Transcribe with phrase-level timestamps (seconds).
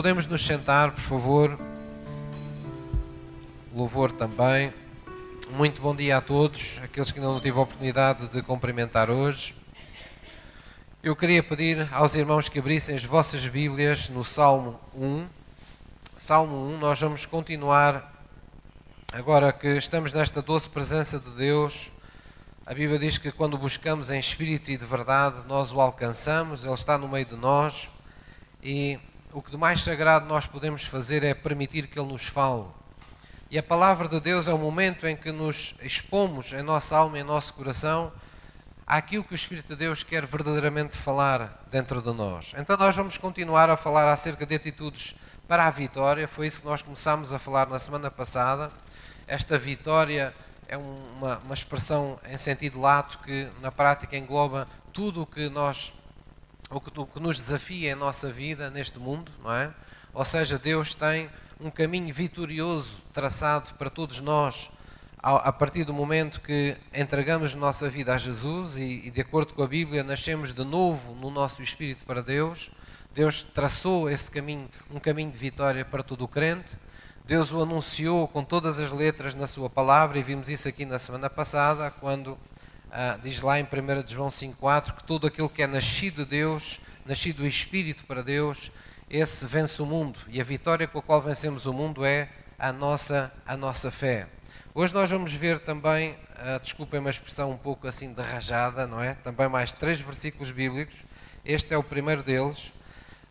[0.00, 1.60] podemos nos sentar, por favor.
[3.74, 4.72] Louvor também.
[5.50, 9.54] Muito bom dia a todos, aqueles que ainda não tive a oportunidade de cumprimentar hoje.
[11.02, 15.26] Eu queria pedir aos irmãos que abrissem as vossas Bíblias no Salmo 1.
[16.16, 18.24] Salmo 1, nós vamos continuar,
[19.12, 21.90] agora que estamos nesta doce presença de Deus.
[22.64, 26.72] A Bíblia diz que quando buscamos em espírito e de verdade, nós o alcançamos, Ele
[26.72, 27.86] está no meio de nós
[28.62, 28.98] e
[29.32, 32.66] o que de mais sagrado nós podemos fazer é permitir que Ele nos fale.
[33.50, 37.18] E a palavra de Deus é o momento em que nos expomos em nossa alma
[37.18, 38.12] e em nosso coração
[38.86, 42.52] àquilo que o Espírito de Deus quer verdadeiramente falar dentro de nós.
[42.56, 45.14] Então nós vamos continuar a falar acerca de atitudes
[45.46, 46.26] para a vitória.
[46.26, 48.70] Foi isso que nós começámos a falar na semana passada.
[49.26, 50.34] Esta vitória
[50.66, 55.92] é uma, uma expressão em sentido lato que na prática engloba tudo o que nós
[56.70, 59.72] o que, o que nos desafia em nossa vida neste mundo, não é?
[60.14, 61.28] Ou seja, Deus tem
[61.60, 64.70] um caminho vitorioso traçado para todos nós
[65.22, 69.62] a partir do momento que entregamos nossa vida a Jesus e, e, de acordo com
[69.62, 72.70] a Bíblia, nascemos de novo no nosso espírito para Deus.
[73.14, 76.74] Deus traçou esse caminho, um caminho de vitória para todo o crente.
[77.26, 80.98] Deus o anunciou com todas as letras na sua palavra e vimos isso aqui na
[80.98, 82.38] semana passada, quando
[82.92, 83.68] ah, diz lá em 1
[84.08, 88.72] João 5,4 que tudo aquilo que é nascido de Deus, nascido do Espírito para Deus,
[89.08, 90.18] esse vence o mundo.
[90.28, 94.26] E a vitória com a qual vencemos o mundo é a nossa, a nossa fé.
[94.74, 99.00] Hoje nós vamos ver também, ah, desculpem uma expressão um pouco assim de rajada, não
[99.00, 99.14] é?
[99.14, 100.96] Também mais três versículos bíblicos.
[101.44, 102.72] Este é o primeiro deles.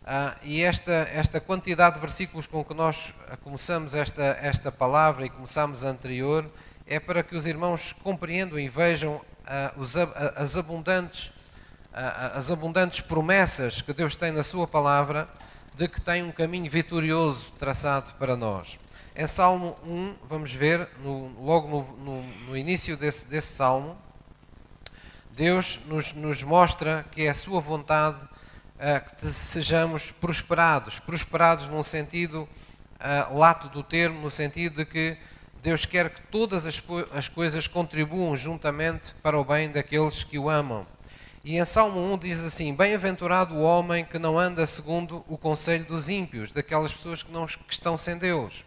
[0.05, 5.29] Ah, e esta, esta quantidade de versículos com que nós começamos esta, esta palavra e
[5.29, 6.49] começamos a anterior
[6.89, 9.21] é para que os irmãos compreendam e vejam
[10.35, 11.31] as, abundantes,
[11.91, 15.27] as abundantes promessas que Deus tem na Sua palavra
[15.75, 18.77] de que tem um caminho vitorioso traçado para nós.
[19.15, 23.97] Em Salmo 1, vamos ver, no, logo no, no, no, início desse, desse salmo,
[25.31, 30.99] Deus nos, nos, mostra que é a Sua vontade uh, que sejamos prosperados.
[30.99, 32.47] Prosperados num sentido
[32.99, 35.17] uh, lato do termo, no sentido de que
[35.61, 36.81] Deus quer que todas as,
[37.13, 40.87] as coisas contribuam juntamente para o bem daqueles que o amam.
[41.43, 45.85] E em Salmo 1 diz assim: Bem-aventurado o homem que não anda segundo o conselho
[45.85, 48.63] dos ímpios, daquelas pessoas que, não, que estão sem Deus,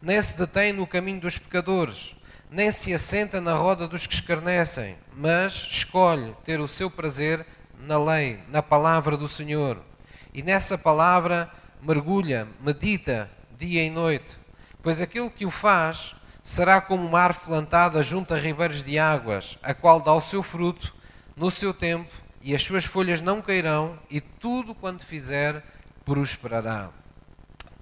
[0.00, 2.14] nem se detém no caminho dos pecadores,
[2.50, 7.46] nem se assenta na roda dos que escarnecem, mas escolhe ter o seu prazer
[7.78, 9.78] na lei, na palavra do Senhor.
[10.32, 11.50] E nessa palavra
[11.82, 14.34] mergulha, medita dia e noite,
[14.82, 19.58] pois aquilo que o faz será como uma árvore plantada junto a ribeiros de águas,
[19.62, 20.94] a qual dá o seu fruto
[21.36, 25.64] no seu tempo, e as suas folhas não cairão, e tudo quanto fizer
[26.04, 26.90] prosperará.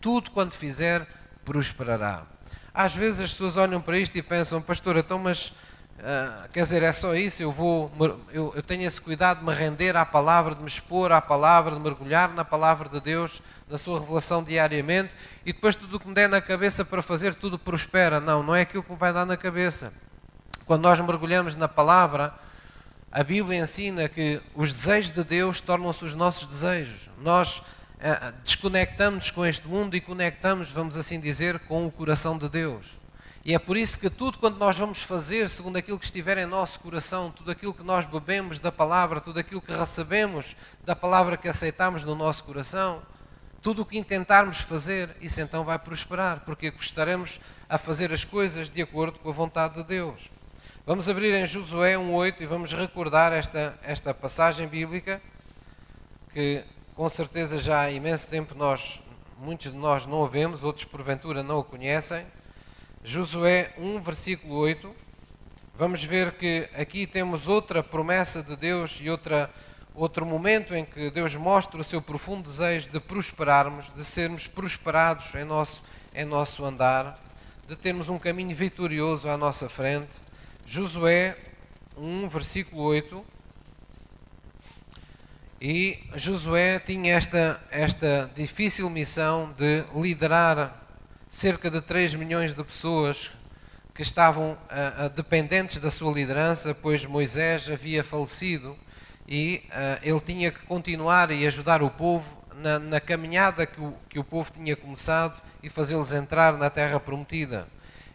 [0.01, 1.07] Tudo quanto fizer
[1.45, 2.25] prosperará.
[2.73, 5.49] Às vezes as pessoas olham para isto e pensam, pastor, então, mas
[5.99, 7.43] uh, quer dizer, é só isso?
[7.43, 7.91] Eu, vou,
[8.31, 11.75] eu, eu tenho esse cuidado de me render à palavra, de me expor à palavra,
[11.75, 15.15] de mergulhar na palavra de Deus na sua revelação diariamente
[15.47, 18.21] e depois tudo o que me der na cabeça para fazer, tudo prospera.
[18.21, 19.93] Não, não é aquilo que me vai dar na cabeça.
[20.67, 22.35] Quando nós mergulhamos na palavra,
[23.13, 27.09] a Bíblia ensina que os desejos de Deus tornam-se os nossos desejos.
[27.19, 27.63] Nós
[28.01, 33.01] eh, desconectamos com este mundo e conectamos, vamos assim dizer, com o coração de Deus.
[33.45, 36.47] E é por isso que tudo quanto nós vamos fazer, segundo aquilo que estiver em
[36.47, 40.55] nosso coração, tudo aquilo que nós bebemos da palavra, tudo aquilo que recebemos
[40.85, 43.01] da palavra que aceitamos no nosso coração,
[43.63, 48.69] tudo o que intentarmos fazer, isso então vai prosperar, porque estaremos a fazer as coisas
[48.69, 50.31] de acordo com a vontade de Deus.
[50.87, 55.21] Vamos abrir em Josué 1,8 e vamos recordar esta, esta passagem bíblica
[56.33, 59.03] que com certeza já há imenso tempo nós,
[59.39, 62.27] muitos de nós não a vemos, outros porventura não a conhecem.
[63.05, 64.95] Josué 1, versículo 8.
[65.75, 69.51] Vamos ver que aqui temos outra promessa de Deus e outra
[69.95, 75.35] outro momento em que Deus mostra o seu profundo desejo de prosperarmos, de sermos prosperados
[75.35, 75.83] em nosso,
[76.15, 77.19] em nosso andar,
[77.69, 80.17] de termos um caminho vitorioso à nossa frente.
[80.67, 81.37] Josué
[81.97, 83.25] 1, versículo 8.
[85.61, 90.81] E Josué tinha esta, esta difícil missão de liderar
[91.29, 93.31] cerca de 3 milhões de pessoas
[93.95, 98.77] que estavam uh, uh, dependentes da sua liderança, pois Moisés havia falecido
[99.27, 103.95] e uh, ele tinha que continuar e ajudar o povo na, na caminhada que o,
[104.09, 107.67] que o povo tinha começado e fazê-los entrar na terra prometida.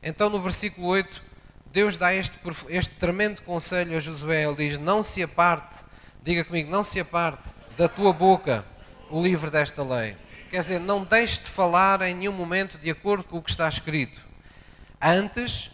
[0.01, 1.23] Então, no versículo 8,
[1.71, 2.37] Deus dá este,
[2.69, 4.43] este tremendo conselho a Josué.
[4.43, 5.83] Ele diz: Não se aparte,
[6.23, 8.63] diga comigo, não se aparte da tua boca
[9.09, 10.15] o livro desta lei.
[10.49, 13.67] quer dizer, não deixe de falar em nenhum momento de acordo com o que está
[13.67, 14.21] escrito.
[15.01, 15.69] Antes,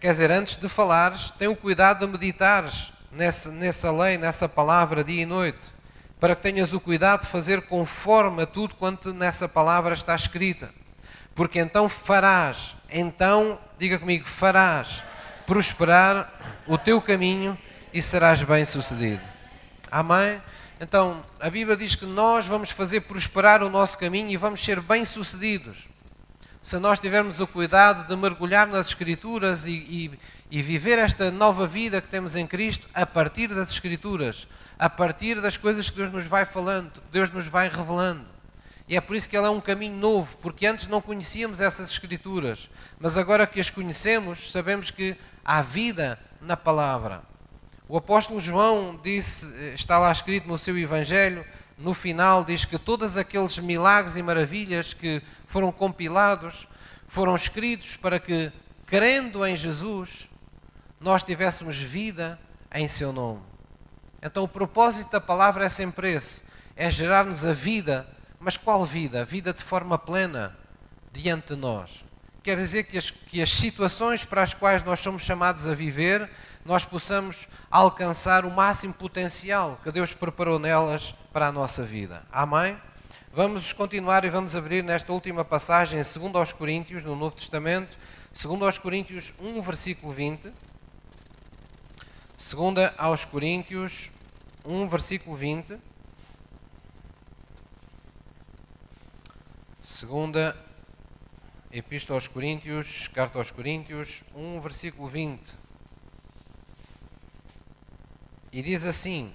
[0.00, 5.04] quer dizer, antes de falares, tenha o cuidado de meditares nessa, nessa lei, nessa palavra,
[5.04, 5.66] dia e noite,
[6.20, 10.70] para que tenhas o cuidado de fazer conforme a tudo quanto nessa palavra está escrita.
[11.34, 15.02] Porque então farás, então, diga comigo, farás
[15.46, 16.30] prosperar
[16.66, 17.56] o teu caminho
[17.92, 19.22] e serás bem sucedido.
[19.90, 20.42] Amém?
[20.80, 24.80] Então, a Bíblia diz que nós vamos fazer prosperar o nosso caminho e vamos ser
[24.80, 25.88] bem-sucedidos.
[26.60, 30.18] Se nós tivermos o cuidado de mergulhar nas Escrituras e, e,
[30.50, 34.46] e, viver esta nova vida que temos em Cristo a partir das Escrituras,
[34.78, 38.24] a partir das coisas que Deus nos vai falando, que Deus nos vai revelando.
[38.88, 41.90] E é por isso que ele é um caminho novo, porque antes não conhecíamos essas
[41.90, 47.22] Escrituras, mas agora que as conhecemos, sabemos que há vida na palavra.
[47.86, 51.44] O apóstolo João disse, está lá escrito no seu Evangelho,
[51.78, 56.66] no final diz que todos aqueles milagres e maravilhas que foram compilados
[57.08, 58.52] foram escritos para que,
[58.86, 60.27] crendo em Jesus,
[61.00, 62.38] nós tivéssemos vida
[62.72, 63.42] em seu nome.
[64.22, 66.42] Então o propósito da palavra é sempre esse,
[66.76, 68.06] é gerar-nos a vida,
[68.38, 69.22] mas qual vida?
[69.22, 70.56] A vida de forma plena
[71.12, 72.04] diante de nós.
[72.42, 76.28] Quer dizer que as, que as situações para as quais nós somos chamados a viver
[76.68, 82.22] nós possamos alcançar o máximo potencial que Deus preparou nelas para a nossa vida.
[82.30, 82.76] Amém?
[83.32, 87.96] Vamos continuar e vamos abrir nesta última passagem, segundo aos Coríntios, no Novo Testamento,
[88.34, 90.52] segundo aos Coríntios 1, versículo 20.
[92.38, 94.12] Segunda aos Coríntios
[94.64, 95.76] 1, versículo 20.
[99.80, 100.56] Segunda
[101.72, 105.52] Epístola aos Coríntios, carta aos Coríntios 1, versículo 20.
[108.52, 109.34] E diz assim: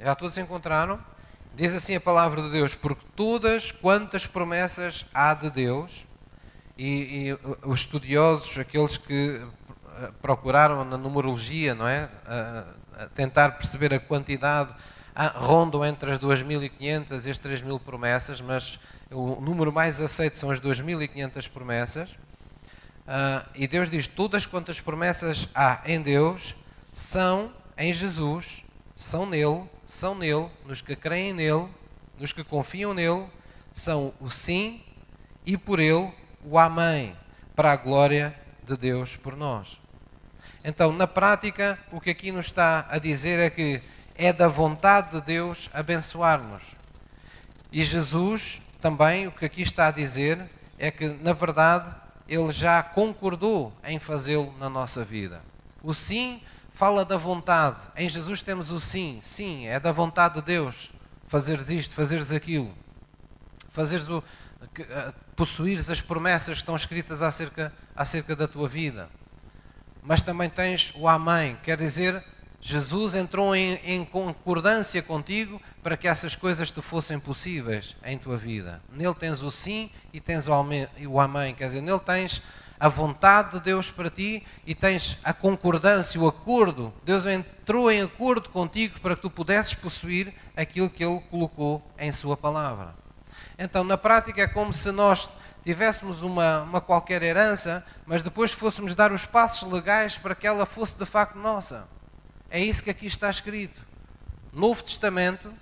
[0.00, 0.98] já todos encontraram?
[1.54, 6.06] Diz assim a palavra de Deus: Porque todas quantas promessas há de Deus,
[6.78, 7.38] e, e
[7.68, 9.46] os estudiosos, aqueles que
[10.20, 12.08] procuraram na numerologia, não é?
[12.26, 12.64] A,
[13.14, 14.74] tentar perceber a quantidade,
[15.14, 18.78] a, rondam entre as 2.500 e as 3.000 promessas, mas
[19.10, 22.10] o número mais aceito são as 2.500 promessas.
[22.10, 26.54] Uh, e Deus diz: Todas quantas promessas há em Deus
[26.92, 28.62] são em Jesus,
[28.94, 31.68] são nele, são nele, nos que creem nele,
[32.18, 33.26] nos que confiam nele,
[33.72, 34.82] são o sim
[35.44, 36.12] e por ele
[36.44, 37.16] o amém,
[37.56, 39.80] para a glória de Deus por nós.
[40.62, 43.80] Então, na prática, o que aqui nos está a dizer é que
[44.14, 46.62] é da vontade de Deus abençoar-nos.
[47.72, 51.94] E Jesus também, o que aqui está a dizer é que, na verdade,
[52.28, 55.42] ele já concordou em fazê-lo na nossa vida.
[55.82, 56.42] O sim
[56.72, 57.80] fala da vontade.
[57.96, 59.18] Em Jesus temos o sim.
[59.22, 60.92] Sim, é da vontade de Deus
[61.30, 62.74] fazeres isto, fazeres aquilo.
[63.68, 64.22] Fazeres o,
[64.78, 69.08] eh, possuires as promessas que estão escritas acerca, acerca da tua vida.
[70.02, 72.24] Mas também tens o amém, quer dizer,
[72.60, 78.36] Jesus entrou em, em, concordância contigo para que essas coisas te fossem possíveis em tua
[78.36, 78.82] vida.
[78.92, 81.54] Nele tens o sim e tens o amém, o amém.
[81.54, 82.42] quer dizer, nele tens
[82.78, 86.92] a vontade de Deus para ti e tens a concordância, o acordo.
[87.04, 92.12] Deus entrou em acordo contigo para que tu pudesses possuir aquilo que Ele colocou em
[92.12, 92.94] Sua palavra.
[93.58, 95.28] Então, na prática, é como se nós
[95.64, 100.64] tivéssemos uma, uma qualquer herança, mas depois fôssemos dar os passos legais para que ela
[100.64, 101.86] fosse de facto nossa.
[102.50, 103.82] É isso que aqui está escrito.
[104.52, 105.52] Novo Testamento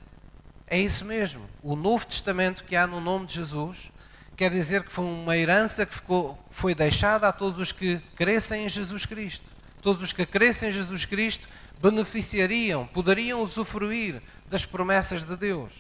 [0.67, 1.49] é isso mesmo.
[1.63, 3.91] O Novo Testamento que há no nome de Jesus
[4.37, 8.65] quer dizer que foi uma herança que ficou, foi deixada a todos os que crescem
[8.65, 9.45] em Jesus Cristo.
[9.83, 11.49] Todos os que crescem em Jesus Cristo
[11.81, 15.73] beneficiariam, poderiam usufruir das promessas de Deus.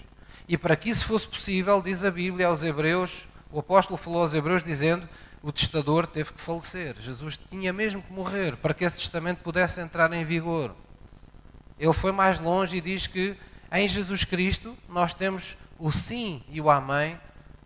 [0.49, 4.35] E para que isso fosse possível, diz a Bíblia aos Hebreus, o apóstolo falou aos
[4.35, 5.09] Hebreus dizendo:
[5.43, 6.97] o testador teve que falecer.
[6.99, 10.75] Jesus tinha mesmo que morrer para que esse testamento pudesse entrar em vigor.
[11.79, 13.37] Ele foi mais longe e diz que
[13.71, 17.19] em Jesus Cristo nós temos o sim e o amém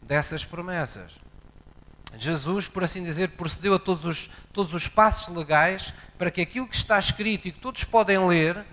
[0.02, 1.12] dessas promessas.
[2.18, 6.68] Jesus, por assim dizer, procedeu a todos os, todos os passos legais para que aquilo
[6.68, 8.64] que está escrito e que todos podem ler,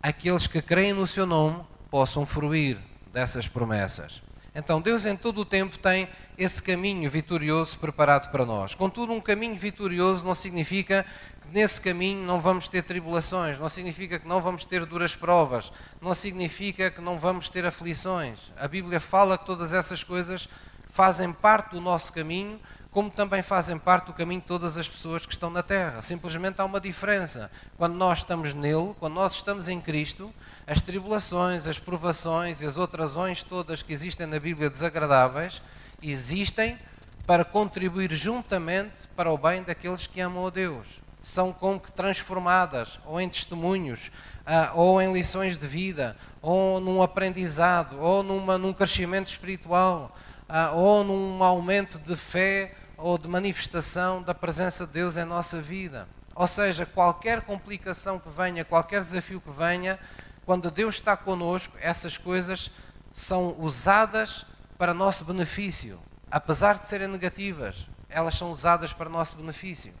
[0.00, 2.78] aqueles que creem no seu nome possam fruir
[3.12, 4.23] dessas promessas.
[4.54, 6.08] Então, Deus em todo o tempo tem
[6.38, 8.74] esse caminho vitorioso preparado para nós.
[8.74, 11.04] Contudo, um caminho vitorioso não significa
[11.42, 15.72] que nesse caminho não vamos ter tribulações, não significa que não vamos ter duras provas,
[16.00, 18.52] não significa que não vamos ter aflições.
[18.56, 20.48] A Bíblia fala que todas essas coisas
[20.88, 22.60] fazem parte do nosso caminho
[22.94, 26.00] como também fazem parte do caminho de todas as pessoas que estão na terra.
[26.00, 27.50] Simplesmente há uma diferença.
[27.76, 30.32] Quando nós estamos nele, quando nós estamos em Cristo,
[30.66, 35.60] as tribulações, as provações e as outras todas que existem na Bíblia desagradáveis,
[36.02, 36.78] existem
[37.26, 41.00] para contribuir juntamente para o bem daqueles que amam a Deus.
[41.22, 44.10] São como que transformadas, ou em testemunhos,
[44.44, 50.14] ah, ou em lições de vida, ou num aprendizado, ou numa, num crescimento espiritual,
[50.46, 55.60] ah, ou num aumento de fé ou de manifestação da presença de Deus em nossa
[55.60, 56.06] vida.
[56.34, 59.98] Ou seja, qualquer complicação que venha, qualquer desafio que venha,
[60.44, 62.70] quando Deus está conosco, essas coisas
[63.12, 64.44] são usadas
[64.76, 66.00] para nosso benefício
[66.34, 69.94] apesar de serem negativas, elas são usadas para nosso benefício.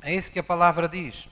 [0.00, 1.28] É isso que a palavra diz.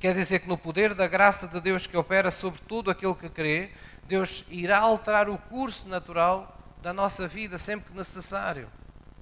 [0.00, 3.28] Quer dizer que no poder da graça de Deus que opera sobre todo aquele que
[3.28, 3.70] crê,
[4.02, 8.68] Deus irá alterar o curso natural da nossa vida sempre que necessário,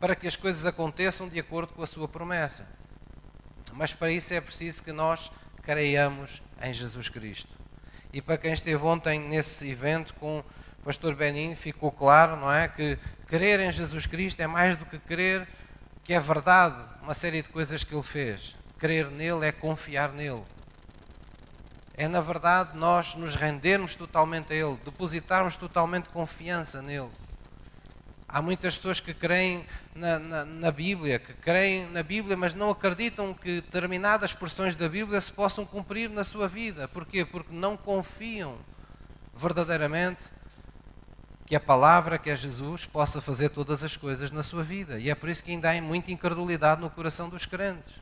[0.00, 2.66] para que as coisas aconteçam de acordo com a sua promessa.
[3.74, 5.30] Mas para isso é preciso que nós
[5.62, 7.52] creiamos em Jesus Cristo.
[8.14, 10.44] E para quem esteve ontem nesse evento com o
[10.84, 14.96] pastor Benin, ficou claro, não é, que Crer em Jesus Cristo é mais do que
[14.96, 15.48] crer
[16.04, 18.54] que é verdade uma série de coisas que Ele fez.
[18.78, 20.44] Crer nele é confiar nele.
[21.96, 27.10] É, na verdade, nós nos rendermos totalmente a Ele, depositarmos totalmente confiança nele.
[28.34, 29.64] Há muitas pessoas que creem
[29.94, 34.88] na, na, na, Bíblia, que creem na Bíblia, mas não acreditam que determinadas porções da
[34.88, 36.88] Bíblia se possam cumprir na sua vida.
[36.88, 37.24] Porquê?
[37.24, 38.58] Porque não confiam
[39.36, 40.24] verdadeiramente
[41.46, 44.98] que a palavra, que é Jesus, possa fazer todas as coisas na sua vida.
[44.98, 48.00] E é por isso que ainda há muita incredulidade no coração dos crentes.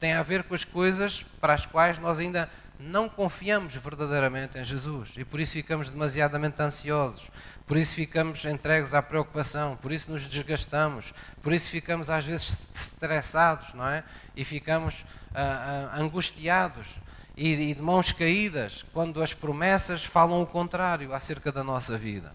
[0.00, 2.50] Tem a ver com as coisas para as quais nós ainda
[2.82, 5.10] não confiamos verdadeiramente em Jesus.
[5.16, 7.30] E por isso ficamos demasiadamente ansiosos.
[7.66, 9.76] Por isso ficamos entregues à preocupação.
[9.76, 11.14] Por isso nos desgastamos.
[11.42, 14.02] Por isso ficamos às vezes estressados, não é?
[14.34, 16.88] E ficamos ah, ah, angustiados
[17.36, 22.32] e, e de mãos caídas quando as promessas falam o contrário acerca da nossa vida.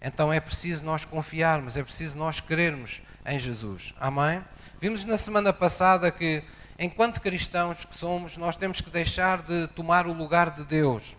[0.00, 3.94] Então é preciso nós confiarmos, é preciso nós crermos em Jesus.
[3.98, 4.44] Amém?
[4.80, 6.42] Vimos na semana passada que,
[6.78, 11.16] enquanto cristãos que somos, nós temos que deixar de tomar o lugar de Deus.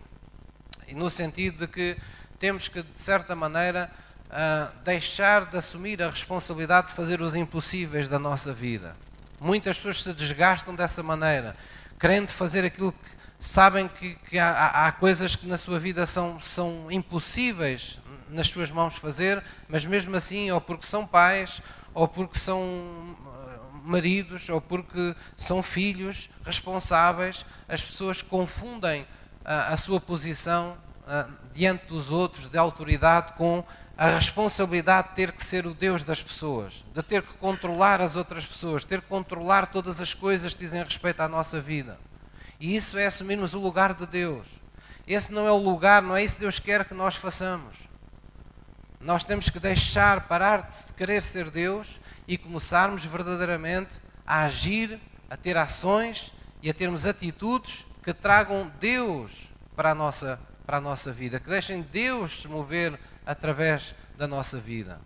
[0.92, 1.96] No sentido de que
[2.38, 3.90] temos que, de certa maneira,
[4.26, 8.96] uh, deixar de assumir a responsabilidade de fazer os impossíveis da nossa vida.
[9.40, 11.56] Muitas pessoas se desgastam dessa maneira,
[11.98, 16.40] querendo fazer aquilo que sabem que, que há, há, coisas que na sua vida são,
[16.40, 17.98] são impossíveis
[18.28, 21.60] nas suas mãos fazer, mas mesmo assim, ou porque são pais,
[21.94, 23.16] ou porque são
[23.86, 29.06] maridos, ou porque são filhos responsáveis, as pessoas confundem
[29.44, 30.76] a, a sua posição
[31.06, 33.64] a, diante dos outros de autoridade com
[33.96, 38.14] a responsabilidade de ter que ser o Deus das pessoas, de ter que controlar as
[38.14, 41.98] outras pessoas, ter que controlar todas as coisas que dizem respeito à nossa vida.
[42.60, 44.46] E isso é assumirmos o lugar de Deus.
[45.06, 47.76] Esse não é o lugar, não é isso que Deus quer que nós façamos.
[49.00, 53.94] Nós temos que deixar, parar de querer ser Deus e começarmos verdadeiramente
[54.26, 60.40] a agir, a ter ações e a termos atitudes que tragam Deus para a nossa,
[60.64, 65.00] para a nossa vida, que deixem Deus se mover através da nossa vida,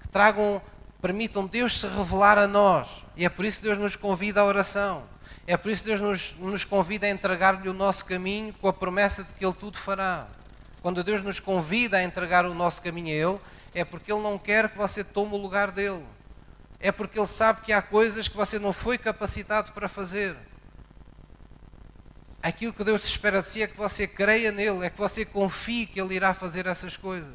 [0.00, 0.62] que tragam,
[1.00, 3.04] permitam Deus se revelar a nós.
[3.16, 5.04] E é por isso que Deus nos convida à oração.
[5.46, 8.72] É por isso que Deus nos, nos convida a entregar-lhe o nosso caminho com a
[8.72, 10.26] promessa de que Ele tudo fará.
[10.82, 13.40] Quando Deus nos convida a entregar o nosso caminho a Ele,
[13.76, 16.06] é porque Ele não quer que você tome o lugar dele.
[16.80, 20.34] É porque Ele sabe que há coisas que você não foi capacitado para fazer.
[22.42, 25.84] Aquilo que Deus espera de si é que você creia nele, é que você confie
[25.84, 27.34] que Ele irá fazer essas coisas.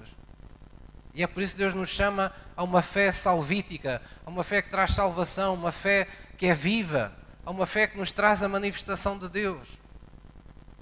[1.14, 4.64] E é por isso que Deus nos chama a uma fé salvítica, a uma fé
[4.64, 6.08] que traz salvação, uma fé
[6.40, 7.14] que é viva,
[7.46, 9.68] a uma fé que nos traz a manifestação de Deus.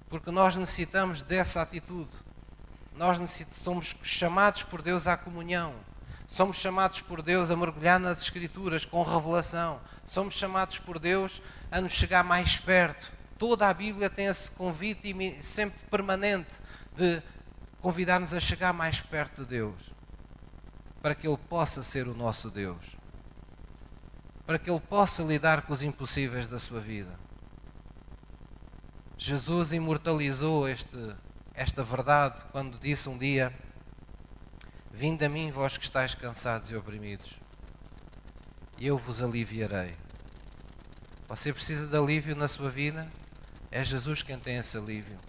[0.10, 2.29] Porque nós necessitamos dessa atitude
[3.00, 3.18] nós
[3.52, 5.74] somos chamados por Deus à comunhão.
[6.28, 9.80] Somos chamados por Deus a mergulhar nas Escrituras com revelação.
[10.06, 11.42] Somos chamados por Deus
[11.72, 13.10] a nos chegar mais perto.
[13.38, 16.56] Toda a Bíblia tem esse convite sempre permanente
[16.94, 17.24] de
[17.80, 19.94] convidar-nos a chegar mais perto de Deus,
[21.02, 22.84] para que Ele possa ser o nosso Deus,
[24.46, 27.18] para que Ele possa lidar com os impossíveis da sua vida.
[29.18, 31.16] Jesus imortalizou este
[31.60, 33.54] esta verdade quando disse um dia:
[34.90, 37.38] Vinde a mim, vós que estáis cansados e oprimidos,
[38.78, 39.94] e eu vos aliviarei.
[41.28, 43.12] Você precisa de alívio na sua vida?
[43.70, 45.20] É Jesus quem tem esse alívio.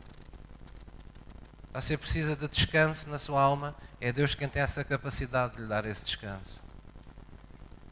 [1.75, 3.75] Você precisa de descanso na sua alma?
[4.01, 6.61] É Deus quem tem essa capacidade de lhe dar esse descanso.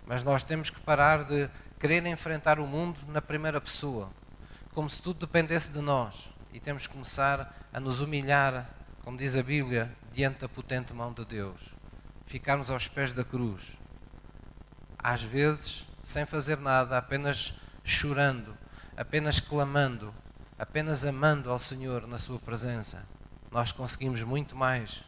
[0.06, 4.10] Mas nós temos que parar de querer enfrentar o mundo na primeira pessoa,
[4.72, 6.28] como se tudo dependesse de nós.
[6.52, 8.68] E temos que começar a nos humilhar,
[9.02, 11.60] como diz a Bíblia, diante da potente mão de Deus.
[12.26, 13.62] Ficarmos aos pés da cruz.
[14.98, 18.56] Às vezes, sem fazer nada, apenas chorando,
[18.96, 20.12] apenas clamando,
[20.58, 23.06] apenas amando ao Senhor na Sua presença,
[23.50, 25.04] nós conseguimos muito mais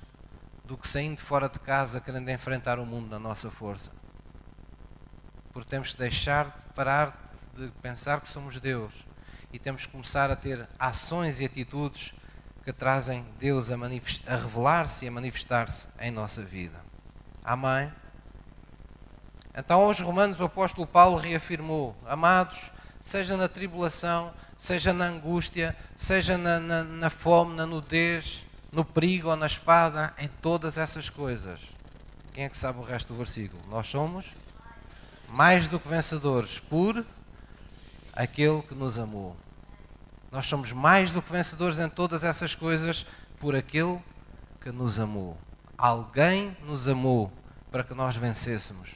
[0.64, 3.90] do que saindo fora de casa querendo enfrentar o mundo na nossa força.
[5.52, 9.05] Porque temos que deixar de parar de pensar que somos Deus
[9.52, 12.14] e temos que começar a ter ações e atitudes
[12.64, 16.79] que trazem Deus a, a revelar-se e a manifestar-se em nossa vida.
[17.43, 17.90] Amém?
[19.57, 26.38] Então, aos Romanos, o apóstolo Paulo reafirmou: Amados, seja na tribulação, seja na angústia, seja
[26.38, 31.61] na, na, na fome, na nudez, no perigo ou na espada, em todas essas coisas.
[32.33, 33.61] Quem é que sabe o resto do versículo?
[33.69, 34.26] Nós somos
[35.29, 37.05] mais do que vencedores por
[38.12, 39.37] aquele que nos amou.
[40.30, 43.04] Nós somos mais do que vencedores em todas essas coisas
[43.38, 44.00] por aquele
[44.60, 45.37] que nos amou.
[45.76, 47.32] Alguém nos amou
[47.70, 48.90] para que nós vencêssemos,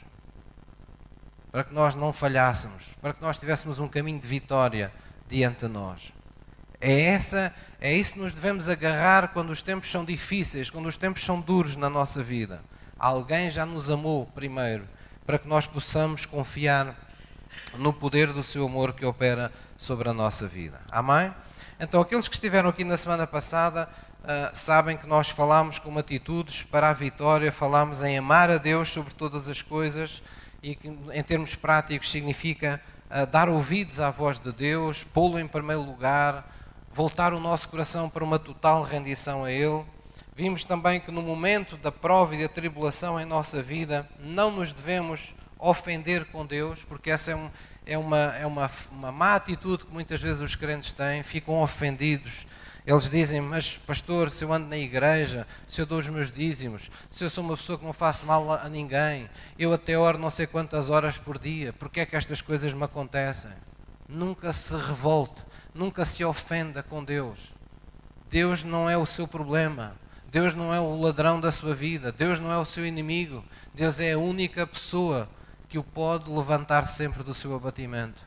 [1.51, 4.93] para que nós não falhássemos, para que nós tivéssemos um caminho de vitória
[5.29, 6.13] diante de nós.
[6.81, 10.97] É, essa, é isso que nos devemos agarrar quando os tempos são difíceis, quando os
[10.97, 12.63] tempos são duros na nossa vida.
[12.99, 14.87] Alguém já nos amou primeiro,
[15.25, 16.95] para que nós possamos confiar
[17.79, 20.81] no poder do seu amor que opera sobre a nossa vida.
[20.91, 21.33] Amém?
[21.79, 23.89] Então, aqueles que estiveram aqui na semana passada
[24.23, 28.91] uh, sabem que nós falámos com atitudes para a vitória, falámos em amar a Deus
[28.91, 30.23] sobre todas as coisas
[30.63, 35.47] e que, em termos práticos, significa uh, dar ouvidos à voz de Deus, pô-lo em
[35.47, 36.49] primeiro lugar,
[36.93, 39.85] voltar o nosso coração para uma total rendição a Ele.
[40.37, 44.73] Vimos também que no momento da prova e da tribulação em nossa vida, não nos
[44.73, 47.51] devemos ofender com Deus, porque essa é, um,
[47.87, 52.47] é, uma, é uma, uma má atitude que muitas vezes os crentes têm, ficam ofendidos.
[52.87, 56.91] Eles dizem, mas pastor, se eu ando na igreja, se eu dou os meus dízimos,
[57.11, 60.29] se eu sou uma pessoa que não faço mal a ninguém, eu até oro não
[60.29, 63.53] sei quantas horas por dia, porque é que estas coisas me acontecem?
[64.07, 65.43] Nunca se revolte,
[65.75, 67.55] nunca se ofenda com Deus.
[68.31, 69.97] Deus não é o seu problema.
[70.27, 72.11] Deus não é o ladrão da sua vida.
[72.11, 73.45] Deus não é o seu inimigo.
[73.73, 75.29] Deus é a única pessoa
[75.75, 78.23] que o pode levantar sempre do seu abatimento.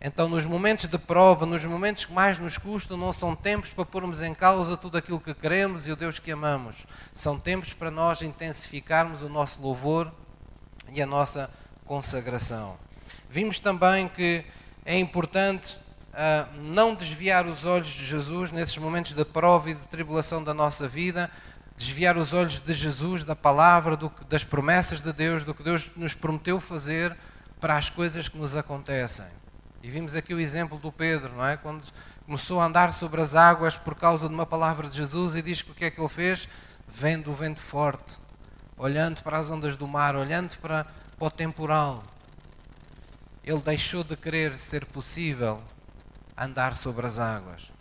[0.00, 3.84] Então, nos momentos de prova, nos momentos que mais nos custam, não são tempos para
[3.84, 6.86] pormos em causa tudo aquilo que queremos e o Deus que amamos.
[7.12, 10.12] São tempos para nós intensificarmos o nosso louvor
[10.92, 11.50] e a nossa
[11.84, 12.78] consagração.
[13.28, 14.44] Vimos também que
[14.84, 15.76] é importante
[16.12, 20.54] uh, não desviar os olhos de Jesus nesses momentos de prova e de tribulação da
[20.54, 21.28] nossa vida,
[21.76, 25.90] desviar os olhos de Jesus, da palavra, do, das promessas de Deus, do que Deus
[25.96, 27.16] nos prometeu fazer
[27.60, 29.26] para as coisas que nos acontecem.
[29.82, 31.56] E vimos aqui o exemplo do Pedro, não é?
[31.56, 31.82] Quando
[32.24, 35.60] começou a andar sobre as águas por causa de uma palavra de Jesus e diz
[35.60, 36.48] que o que é que ele fez?
[36.88, 38.16] Vendo o vento forte,
[38.76, 40.86] olhando para as ondas do mar, olhando para,
[41.18, 42.04] para o temporal.
[43.42, 45.62] Ele deixou de querer ser possível
[46.36, 47.73] andar sobre as águas.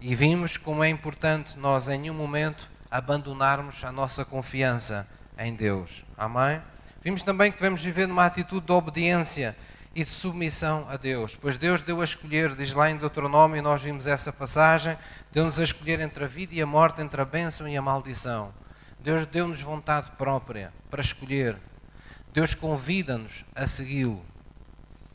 [0.00, 6.04] E vimos como é importante nós, em nenhum momento, abandonarmos a nossa confiança em Deus.
[6.16, 6.62] Amém?
[7.02, 9.56] Vimos também que devemos viver numa atitude de obediência
[9.94, 13.82] e de submissão a Deus, pois Deus deu a escolher, diz lá em Deuteronômio, nós
[13.82, 14.96] vimos essa passagem,
[15.32, 18.54] deu-nos a escolher entre a vida e a morte, entre a bênção e a maldição.
[19.00, 21.56] Deus deu-nos vontade própria para escolher.
[22.32, 24.24] Deus convida-nos a segui-lo.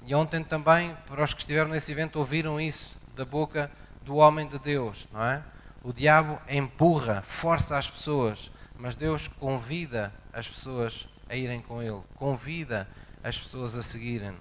[0.06, 3.72] E ontem também, para os que estiveram nesse evento, ouviram isso da boca
[4.04, 5.44] do homem de Deus, não é?
[5.82, 12.02] O diabo empurra, força as pessoas, mas Deus convida as pessoas a irem com Ele,
[12.16, 12.88] convida
[13.24, 14.34] as pessoas a seguirem.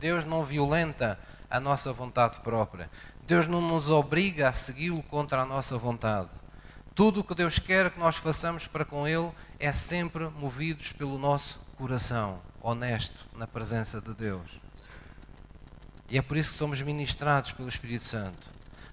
[0.00, 1.18] Deus não violenta
[1.50, 2.90] a nossa vontade própria.
[3.26, 6.30] Deus não nos obriga a segui-lo contra a nossa vontade.
[6.94, 11.18] Tudo o que Deus quer que nós façamos para com Ele é sempre movidos pelo
[11.18, 14.60] nosso coração, honesto, na presença de Deus.
[16.10, 18.51] E é por isso que somos ministrados pelo Espírito Santo.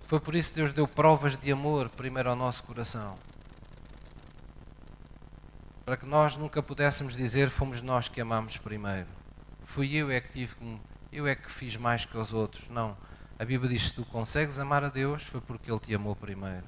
[0.09, 3.15] Foi por isso que Deus deu provas de amor primeiro ao nosso coração.
[5.85, 9.05] Para que nós nunca pudéssemos dizer fomos nós que amamos primeiro.
[9.65, 10.55] Fui eu é que tive,
[11.13, 12.67] eu é que fiz mais que os outros.
[12.69, 12.97] Não.
[13.37, 16.65] A Bíblia diz que tu consegues amar a Deus foi porque Ele te amou primeiro.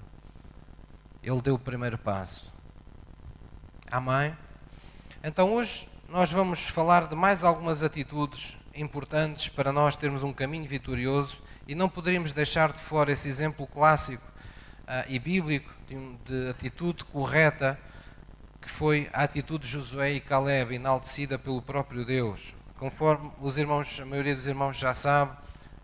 [1.23, 2.53] Ele deu o primeiro passo.
[3.89, 4.37] Amém?
[5.23, 10.67] Então hoje nós vamos falar de mais algumas atitudes importantes para nós termos um caminho
[10.67, 14.27] vitorioso e não poderíamos deixar de fora esse exemplo clássico
[14.81, 17.79] uh, e bíblico de, de, atitude correta
[18.59, 22.53] que foi a atitude de Josué e Caleb, enaltecida pelo próprio Deus.
[22.77, 25.31] Conforme os irmãos, a maioria dos irmãos já sabe,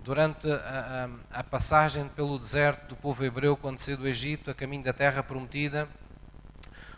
[0.04, 4.54] durante a, a, a passagem pelo deserto do povo hebreu, quando saiu do Egito, a
[4.54, 5.88] caminho da terra prometida,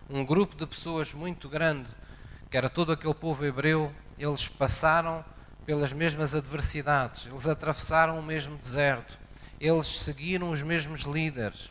[0.09, 1.87] um grupo de pessoas muito grande,
[2.49, 5.23] que era todo aquele povo hebreu, eles passaram
[5.65, 9.17] pelas mesmas adversidades, eles atravessaram o mesmo deserto,
[9.59, 11.69] eles seguiram os mesmos líderes,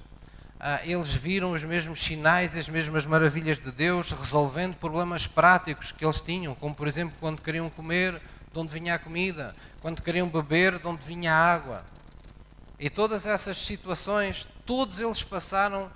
[0.61, 5.93] ah, eles viram os mesmos sinais e as mesmas maravilhas de Deus, resolvendo problemas práticos
[5.93, 8.21] que eles tinham, como por exemplo quando queriam comer,
[8.53, 11.85] de onde vinha a comida, quando queriam beber, de onde vinha a água.
[12.79, 15.91] E todas essas situações, todos eles passaram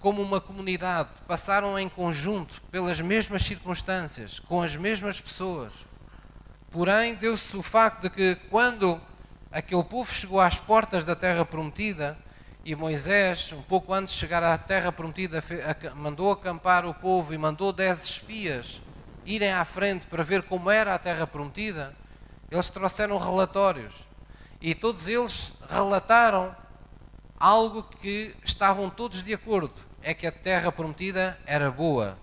[0.00, 5.72] como uma comunidade, passaram em conjunto, pelas mesmas circunstâncias, com as mesmas pessoas.
[6.70, 9.00] Porém, deu-se o facto de que quando
[9.50, 12.16] aquele povo chegou às portas da terra prometida,
[12.64, 15.42] e Moisés, um pouco antes de chegar à terra prometida,
[15.94, 18.82] mandou acampar o povo e mandou dez espias
[19.24, 21.94] irem à frente para ver como era a terra prometida.
[22.50, 23.94] Eles trouxeram relatórios
[24.60, 26.54] e todos eles relataram
[27.40, 32.18] algo que estavam todos de acordo: é que a terra prometida era boa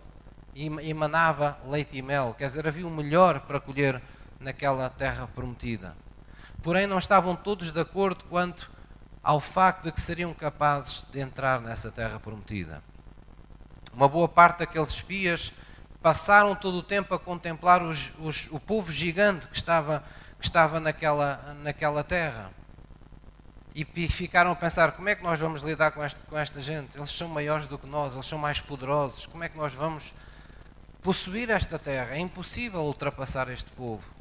[0.54, 4.02] e emanava leite e mel, quer dizer, havia o melhor para colher
[4.46, 5.96] naquela terra prometida.
[6.62, 8.72] Porém, não estavam todos de acordo quanto
[9.24, 12.82] ao facto de que seriam capazes de entrar nessa terra prometida.
[13.92, 15.52] Uma boa parte daqueles espias
[16.00, 20.04] passaram todo o tempo a contemplar os, os, o povo gigante que estava,
[20.40, 22.52] que estava naquela, naquela terra.
[23.74, 26.96] E ficaram a pensar: como é que nós vamos lidar com, este, com esta gente?
[26.96, 29.26] Eles são maiores do que nós, eles são mais poderosos.
[29.26, 30.14] Como é que nós vamos
[31.02, 32.16] possuir esta terra?
[32.16, 34.15] É impossível ultrapassar este povo.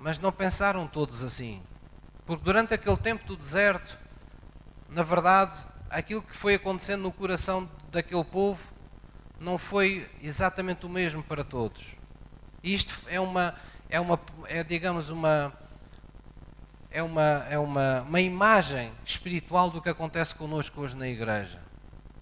[0.00, 1.62] Mas não pensaram todos assim.
[2.24, 3.98] Porque durante aquele tempo do deserto,
[4.88, 8.60] na verdade, aquilo que foi acontecendo no coração daquele povo
[9.38, 11.84] não foi exatamente o mesmo para todos.
[12.62, 13.54] Isto é uma,
[13.88, 15.52] é uma, é, digamos, uma,
[16.90, 21.60] é uma, é uma, uma imagem espiritual do que acontece connosco hoje na igreja.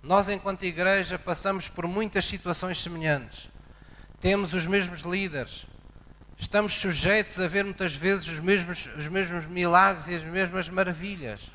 [0.02, 3.50] Nós, enquanto igreja, passamos por muitas situações semelhantes.
[4.20, 5.66] Temos os mesmos líderes,
[6.38, 11.50] estamos sujeitos a ver muitas vezes os mesmos, os mesmos milagres e as mesmas maravilhas.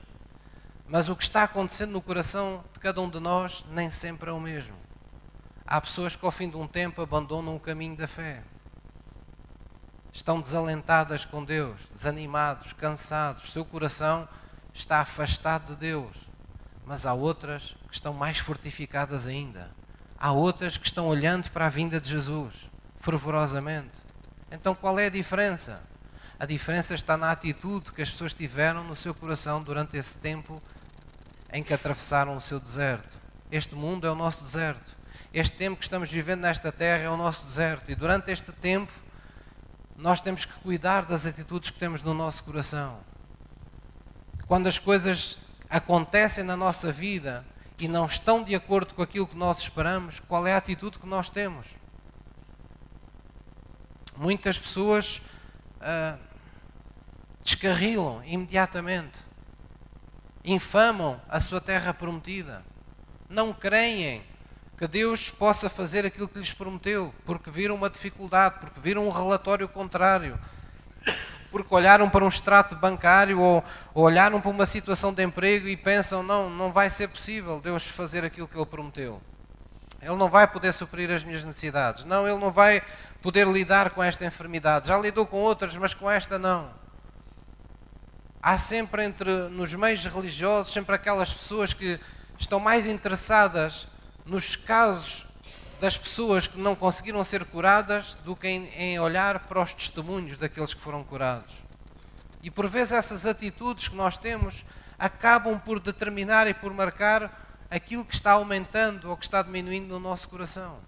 [0.87, 4.33] Mas o que está acontecendo no coração de cada um de nós nem sempre é
[4.33, 4.75] o mesmo.
[5.65, 8.43] Há pessoas que ao fim de um tempo abandonam o caminho da fé.
[10.11, 14.27] Estão desalentadas com Deus, desanimados, cansados, seu coração
[14.73, 16.15] está afastado de Deus.
[16.85, 19.71] Mas há outras que estão mais fortificadas ainda.
[20.19, 22.53] Há outras que estão olhando para a vinda de Jesus
[22.99, 24.02] fervorosamente
[24.53, 25.81] então qual é a diferença?
[26.39, 30.61] A diferença está na atitude que as pessoas tiveram no seu coração durante esse tempo
[31.51, 33.17] em que atravessaram o seu deserto.
[33.51, 34.95] Este mundo é o nosso deserto.
[35.33, 37.91] Este tempo que estamos vivendo nesta terra é o nosso deserto.
[37.91, 38.91] E durante este tempo,
[39.97, 42.99] nós temos que cuidar das atitudes que temos no nosso coração.
[44.47, 47.43] Quando as coisas acontecem na nossa vida
[47.79, 51.07] e não estão de acordo com aquilo que nós esperamos, qual é a atitude que
[51.07, 51.65] nós temos?
[54.17, 55.21] Muitas pessoas
[55.81, 56.17] uh,
[57.43, 59.19] descarrilam imediatamente,
[60.43, 62.63] infamam a sua terra prometida,
[63.29, 64.23] não creem
[64.77, 69.11] que Deus possa fazer aquilo que lhes prometeu, porque viram uma dificuldade, porque viram um
[69.11, 70.39] relatório contrário,
[71.51, 75.77] porque olharam para um extrato bancário ou, ou, olharam para uma situação de emprego e
[75.77, 79.21] pensam: não, não vai ser possível Deus fazer aquilo que Ele prometeu.
[80.03, 82.03] Ele não vai poder suprir as minhas necessidades.
[82.05, 82.81] Não, Ele não vai
[83.21, 84.89] poder lidar com esta enfermidade.
[84.89, 86.69] Já lidou com outras, mas com esta não.
[88.41, 91.97] Há sempre entre nos meios religiosos sempre aquelas pessoas que
[92.37, 93.87] estão mais interessadas
[94.25, 95.25] nos casos
[95.79, 100.37] das pessoas que não conseguiram ser curadas do que em, em olhar para os testemunhos
[100.37, 101.51] daqueles que foram curados.
[102.41, 104.65] E por vezes essas atitudes que nós temos
[104.99, 109.99] acabam por determinar e por marcar aquilo que está aumentando ou que está diminuindo no
[109.99, 110.79] nosso coração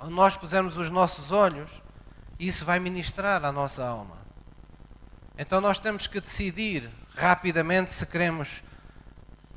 [0.00, 1.70] onde nós pusermos os nossos olhos,
[2.38, 4.16] isso vai ministrar à nossa alma.
[5.36, 8.62] Então nós temos que decidir rapidamente se queremos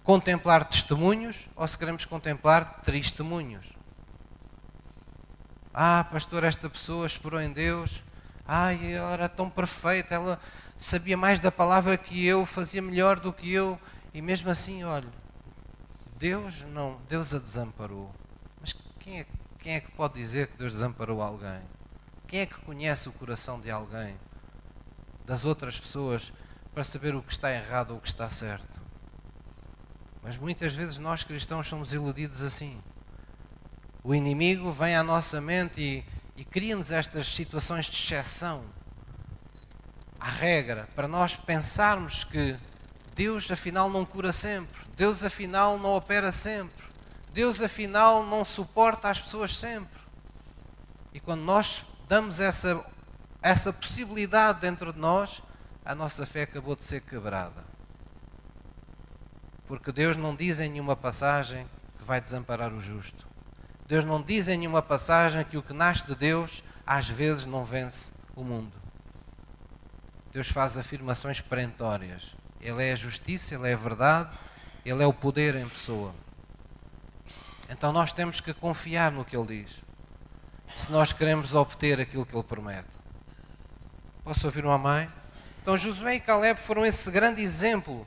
[0.04, 3.66] contemplar testemunhos ou se queremos contemplar testemunhos.
[5.74, 8.04] Ah, pastor, esta pessoa esperou em Deus.
[8.46, 10.40] Ai, ela era tão perfeita, ela
[10.78, 13.80] sabia mais da palavra que eu, fazia melhor do que eu,
[14.14, 15.08] e mesmo assim, olha,
[16.24, 18.10] Deus não, Deus a desamparou.
[18.62, 19.26] Mas quem é
[19.60, 21.62] quem é que pode dizer que Deus desamparou alguém?
[22.26, 24.18] Quem é que conhece o coração de alguém,
[25.26, 26.32] das outras pessoas,
[26.74, 28.80] para saber o que está errado ou o que está certo?
[30.22, 32.82] Mas muitas vezes nós cristãos somos iludidos assim.
[34.02, 36.06] o inimigo vem à nossa mente e,
[36.38, 38.64] e cria-nos estas situações de exceção
[40.18, 42.58] à regra, para nós pensarmos que
[43.14, 46.86] Deus afinal não cura sempre, Deus afinal não opera sempre,
[47.34, 50.01] Deus afinal não suporta as pessoas sempre.
[51.13, 52.84] E quando nós damos essa,
[53.41, 55.41] essa possibilidade dentro de nós,
[55.84, 57.63] a nossa fé acabou de ser quebrada.
[59.67, 63.27] Porque Deus não diz em nenhuma passagem que vai desamparar o justo.
[63.88, 67.65] Deus não diz em nenhuma passagem que o que nasce de Deus às vezes não
[67.65, 68.71] vence o mundo.
[70.32, 72.36] Deus faz afirmações perentórias.
[72.60, 74.38] Ele é a justiça, Ele é a verdade,
[74.86, 76.13] Ele é o poder em pessoa.
[77.69, 79.82] Então nós temos que confiar no que Ele diz.
[80.76, 82.89] Se nós queremos obter aquilo que Ele promete.
[84.24, 85.08] Posso ouvir uma mãe?
[85.62, 88.06] Então Josué e Caleb foram esse grande exemplo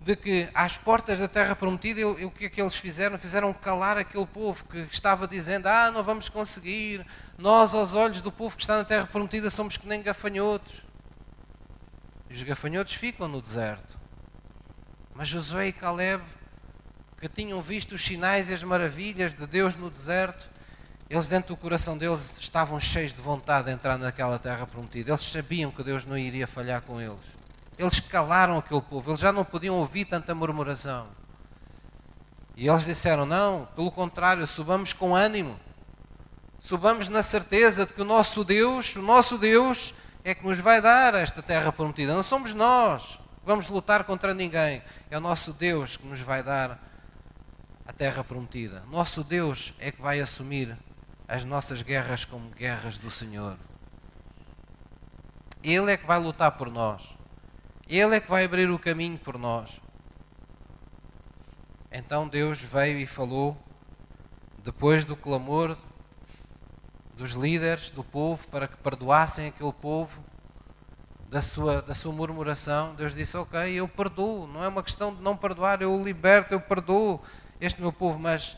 [0.00, 3.18] de que às portas da terra prometida, eu, eu, o que é que eles fizeram?
[3.18, 7.04] Fizeram calar aquele povo que estava dizendo: Ah, não vamos conseguir,
[7.36, 10.82] nós, aos olhos do povo que está na terra prometida, somos que nem gafanhotos.
[12.30, 13.97] E os gafanhotos ficam no deserto.
[15.18, 16.22] Mas Josué e Caleb,
[17.20, 20.48] que tinham visto os sinais e as maravilhas de Deus no deserto,
[21.10, 25.10] eles dentro do coração deles estavam cheios de vontade de entrar naquela terra prometida.
[25.10, 27.18] Eles sabiam que Deus não iria falhar com eles.
[27.76, 31.08] Eles calaram aquele povo, eles já não podiam ouvir tanta murmuração.
[32.56, 35.58] E eles disseram: Não, pelo contrário, subamos com ânimo,
[36.60, 40.80] subamos na certeza de que o nosso Deus, o nosso Deus, é que nos vai
[40.80, 42.14] dar esta terra prometida.
[42.14, 46.78] Não somos nós vamos lutar contra ninguém, é o nosso Deus que nos vai dar
[47.86, 48.84] a terra prometida.
[48.90, 50.76] Nosso Deus é que vai assumir
[51.26, 53.56] as nossas guerras como guerras do Senhor.
[55.64, 57.16] Ele é que vai lutar por nós.
[57.88, 59.80] Ele é que vai abrir o caminho por nós.
[61.90, 63.56] Então Deus veio e falou,
[64.62, 65.74] depois do clamor
[67.14, 70.27] dos líderes do povo para que perdoassem aquele povo
[71.30, 75.22] da sua, da sua murmuração, Deus disse: Ok, eu perdoo, não é uma questão de
[75.22, 77.22] não perdoar, eu liberto, eu perdoo
[77.60, 78.56] este meu povo, mas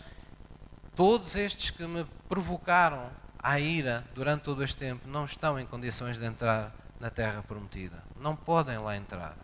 [0.95, 3.11] todos estes que me provocaram
[3.43, 8.03] a ira durante todo este tempo não estão em condições de entrar na terra prometida.
[8.21, 9.35] Não podem lá entrar.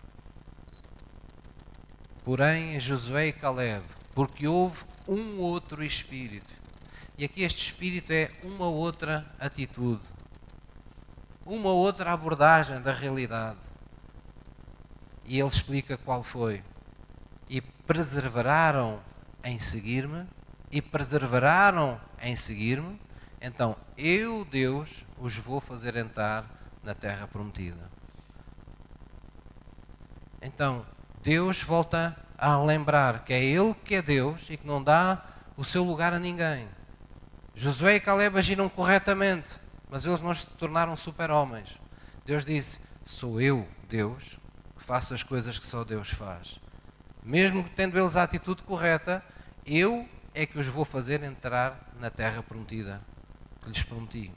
[2.24, 3.84] Porém, Josué e Caleb,
[4.14, 6.52] porque houve um outro espírito.
[7.16, 10.02] E aqui este espírito é uma outra atitude,
[11.46, 13.60] uma outra abordagem da realidade.
[15.24, 16.62] E ele explica qual foi.
[17.48, 19.00] E perseveraram
[19.44, 20.26] em seguir-me,
[20.70, 23.00] e perseveraram em seguir-me,
[23.40, 26.44] então eu, Deus, os vou fazer entrar
[26.82, 27.90] na terra prometida.
[30.42, 30.84] Então,
[31.22, 35.24] Deus volta a lembrar que é Ele que é Deus e que não dá
[35.56, 36.68] o seu lugar a ninguém.
[37.54, 39.48] Josué e Caleb agiram corretamente,
[39.90, 41.78] mas eles não se tornaram super-homens.
[42.24, 44.38] Deus disse: Sou eu, Deus,
[44.76, 46.58] que faço as coisas que só Deus faz.
[47.22, 49.24] Mesmo tendo eles a atitude correta,
[49.64, 53.00] eu é que os vou fazer entrar na terra prometida
[53.62, 54.30] que lhes prometi.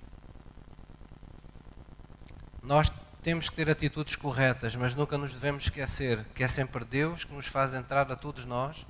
[2.63, 7.23] Nós temos que ter atitudes corretas, mas nunca nos devemos esquecer que é sempre Deus
[7.23, 8.85] que nos faz entrar a todos nós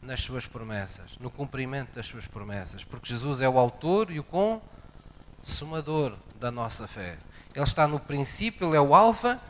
[0.00, 4.24] nas suas promessas, no cumprimento das suas promessas, porque Jesus é o autor e o
[5.48, 7.16] consumador da nossa fé.
[7.54, 9.40] Ele está no princípio, ele é o alfa,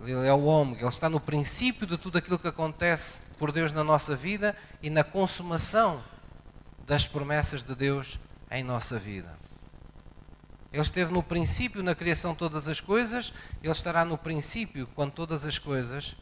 [0.00, 3.72] ele é o ômega, ele está no princípio de tudo aquilo que acontece por Deus
[3.72, 6.02] na nossa vida e na consumação
[6.86, 8.16] das promessas de Deus
[8.48, 9.34] em nossa vida.
[10.72, 15.10] Ele esteve no princípio na criação de todas as coisas, ele estará no princípio quando
[15.10, 16.14] todas as coisas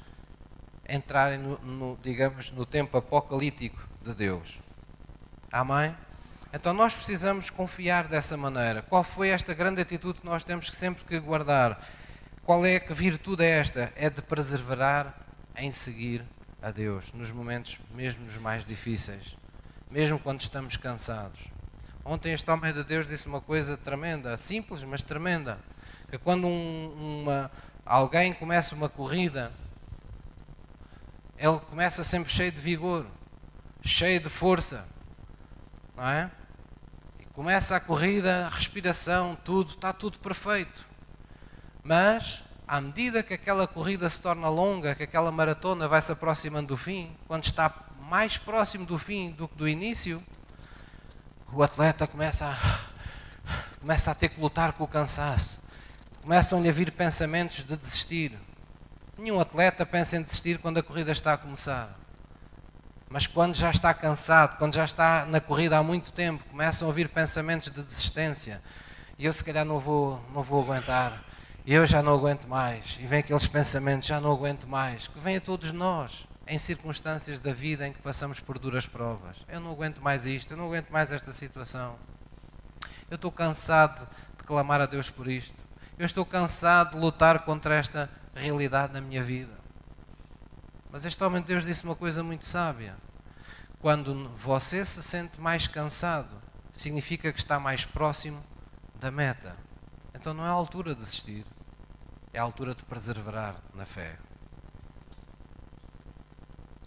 [0.89, 4.59] entrarem no, no, digamos, no tempo apocalíptico de Deus.
[5.53, 5.95] Amém?
[6.53, 8.83] Então nós precisamos confiar dessa maneira.
[8.83, 11.79] Qual foi esta grande atitude que nós temos que sempre que guardar?
[12.43, 13.93] Qual é que virtude é esta?
[13.95, 15.15] É de perseverar
[15.57, 16.25] em seguir
[16.63, 19.37] a Deus nos momentos mesmo nos mais difíceis,
[19.91, 21.39] mesmo quando estamos cansados.
[22.03, 25.59] Ontem este homem de Deus disse uma coisa tremenda, simples, mas tremenda.
[26.11, 27.51] Que quando um, uma,
[27.85, 29.53] alguém começa uma corrida,
[31.37, 33.07] ele começa sempre cheio de vigor,
[33.83, 34.87] cheio de força,
[35.95, 36.31] não é?
[37.39, 40.85] Começa a corrida, a respiração, tudo, está tudo perfeito.
[41.85, 46.67] Mas, à medida que aquela corrida se torna longa, que aquela maratona vai se aproximando
[46.67, 47.73] do fim, quando está
[48.11, 50.21] mais próximo do fim do que do início,
[51.53, 55.63] o atleta começa a, começa a ter que lutar com o cansaço.
[56.23, 58.37] Começam-lhe a vir pensamentos de desistir.
[59.17, 61.97] Nenhum atleta pensa em desistir quando a corrida está a começar.
[63.11, 66.89] Mas quando já está cansado, quando já está na corrida há muito tempo, começam a
[66.89, 68.63] ouvir pensamentos de desistência.
[69.19, 71.25] E eu se calhar não vou, não vou aguentar.
[71.65, 72.99] E eu já não aguento mais.
[73.01, 75.09] E vem aqueles pensamentos, já não aguento mais.
[75.09, 79.37] Que vem a todos nós, em circunstâncias da vida em que passamos por duras provas.
[79.49, 81.97] Eu não aguento mais isto, eu não aguento mais esta situação.
[83.11, 85.57] Eu estou cansado de clamar a Deus por isto.
[85.99, 89.58] Eu estou cansado de lutar contra esta realidade na minha vida.
[90.91, 92.97] Mas este homem de Deus disse uma coisa muito sábia.
[93.79, 96.41] Quando você se sente mais cansado,
[96.73, 98.43] significa que está mais próximo
[98.99, 99.55] da meta.
[100.15, 101.45] Então não é a altura de desistir,
[102.33, 104.17] é a altura de perseverar na fé.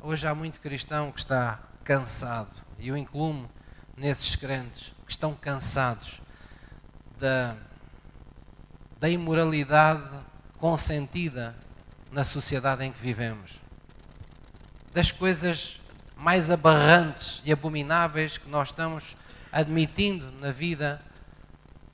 [0.02, 3.48] Hoje há muito cristão que está cansado, e eu incluo-me
[3.96, 6.20] nesses crentes que estão cansados
[7.20, 7.56] da,
[9.00, 10.10] da imoralidade
[10.58, 11.56] consentida
[12.12, 13.61] na sociedade em que vivemos
[14.94, 15.80] das coisas
[16.16, 19.16] mais aberrantes e abomináveis que nós estamos
[19.52, 21.02] admitindo na vida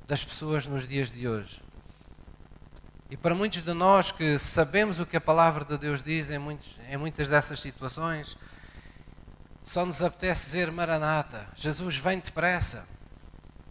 [0.08, 1.62] das pessoas nos dias de hoje.
[3.10, 6.38] E para muitos de nós que sabemos o que a palavra de Deus diz em,
[6.38, 8.38] muitos, em muitas dessas situações,
[9.64, 12.88] só nos apetece dizer Maranata, Jesus vem depressa.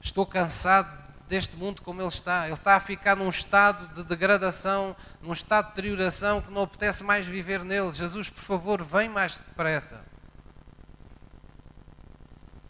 [0.01, 2.47] Estou cansado deste mundo como ele está.
[2.47, 7.03] Ele está a ficar num estado de degradação, num estado de deterioração que não apetece
[7.03, 7.93] mais viver nele.
[7.93, 10.05] Jesus, por favor, vem mais depressa.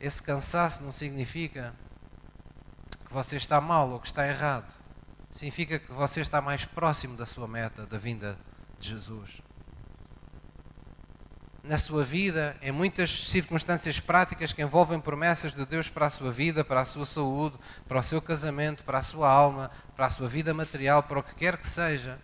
[0.01, 1.75] Esse cansaço não significa
[3.07, 4.73] que você está mal ou que está errado.
[5.31, 8.39] Significa que você está mais próximo da sua meta, da vinda
[8.79, 9.43] de Jesus
[11.63, 16.31] na sua vida, em muitas circunstâncias práticas que envolvem promessas de Deus para a sua
[16.31, 20.11] vida, para a sua saúde, para o seu casamento, para a sua alma, para a
[20.11, 22.21] sua vida material, para o que quer que seja,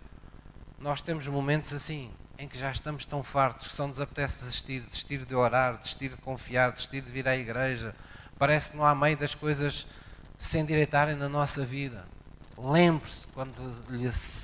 [0.82, 4.80] nós temos momentos assim, em que já estamos tão fartos que só nos apetece desistir,
[4.80, 7.94] desistir de orar, desistir de confiar, desistir de vir à igreja.
[8.36, 9.86] Parece que não há meio das coisas
[10.38, 12.04] se endireitarem na nossa vida.
[12.58, 13.54] Lembre-se, quando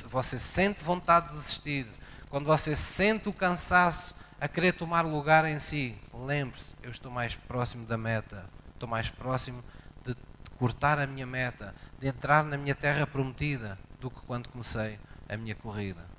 [0.09, 1.89] você sente vontade de desistir,
[2.31, 5.99] quando você sente o cansaço a querer tomar lugar em si.
[6.15, 9.65] Lembre-se, eu estou mais próximo da meta, estou mais próximo
[10.07, 10.15] de
[10.57, 15.37] cortar a minha meta, de entrar na minha terra prometida, do que quando comecei a
[15.37, 16.18] minha corrida.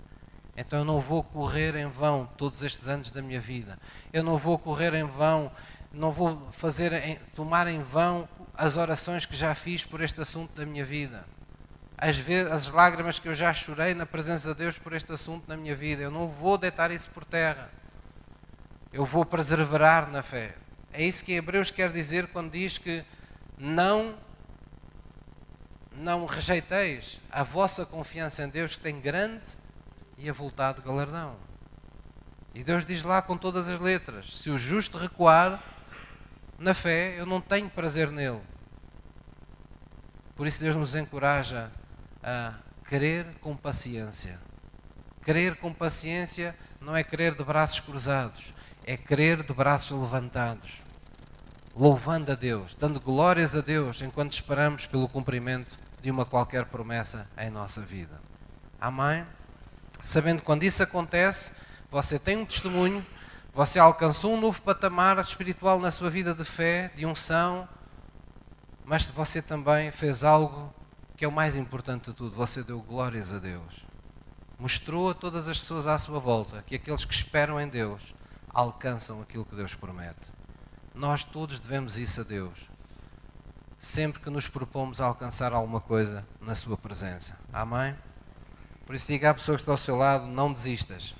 [0.60, 3.80] Então eu não vou correr em vão todos estes anos da minha vida.
[4.12, 5.50] Eu não vou correr em vão,
[5.90, 10.66] não vou fazer tomar em vão as orações que já fiz por este assunto da
[10.66, 11.24] minha vida.
[11.98, 15.46] As, vezes, as lágrimas que eu já chorei na presença de Deus por este assunto
[15.48, 16.04] na minha vida.
[16.04, 17.70] Eu não vou deitar isso por terra.
[18.92, 20.56] Eu vou perseverar na fé.
[20.92, 23.06] É isso que Hebreus quer dizer quando diz que
[23.58, 24.14] não
[25.94, 29.59] não rejeiteis a vossa confiança em Deus que tem grande
[30.20, 31.36] e avultado galardão.
[32.54, 35.62] E Deus diz lá com todas as letras: se o justo recuar
[36.58, 38.42] na fé, eu não tenho prazer nele.
[40.36, 41.72] Por isso Deus nos encoraja
[42.22, 42.54] a
[42.88, 44.40] querer com paciência.
[45.24, 48.54] Querer com paciência não é querer de braços cruzados,
[48.86, 50.82] é crer de braços levantados,
[51.76, 57.30] louvando a Deus, dando glórias a Deus enquanto esperamos pelo cumprimento de uma qualquer promessa
[57.38, 58.20] em nossa vida.
[58.80, 59.26] Amém?
[60.02, 61.54] Sabendo que quando isso acontece,
[61.92, 63.06] você tem um testemunho,
[63.54, 67.68] você alcançou um novo patamar espiritual na sua vida de fé, de unção,
[68.86, 70.74] mas você também fez algo
[71.18, 73.86] que é o mais importante de tudo: você deu glórias a Deus.
[74.58, 78.14] Mostrou a todas as pessoas à sua volta que aqueles que esperam em Deus
[78.50, 80.20] alcançam aquilo que Deus promete.
[80.94, 82.58] Nós todos devemos isso a Deus.
[83.78, 87.40] Sempre que nos propomos alcançar alguma coisa na Sua presença.
[87.54, 87.96] Amém?
[88.90, 91.14] Por isso, diga à pessoa que está ao seu lado: não desistas.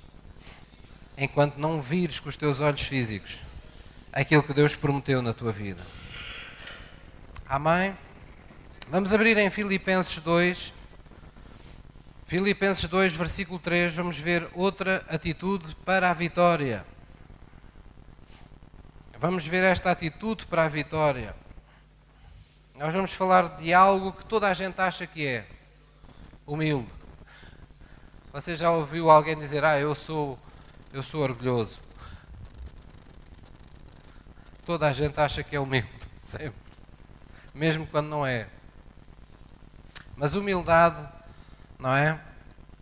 [1.16, 3.38] Enquanto não vires com os teus olhos físicos
[4.12, 5.80] aquilo que Deus prometeu na tua vida.
[7.46, 7.96] Amém?
[8.88, 10.72] Vamos abrir em Filipenses 2.
[12.26, 16.84] Filipenses 2, versículo 3, vamos ver outra atitude para a vitória.
[19.16, 21.36] Vamos ver esta atitude para a vitória.
[22.74, 25.46] Nós vamos falar de algo que toda a gente acha que é
[26.44, 26.98] humilde.
[28.32, 30.38] Você já ouviu alguém dizer: "Ah, eu sou
[30.92, 31.80] eu sou orgulhoso"?
[34.64, 35.90] Toda a gente acha que é humilde,
[36.22, 36.54] sempre.
[37.52, 38.48] Mesmo quando não é.
[40.16, 41.08] Mas humildade,
[41.78, 42.20] não é?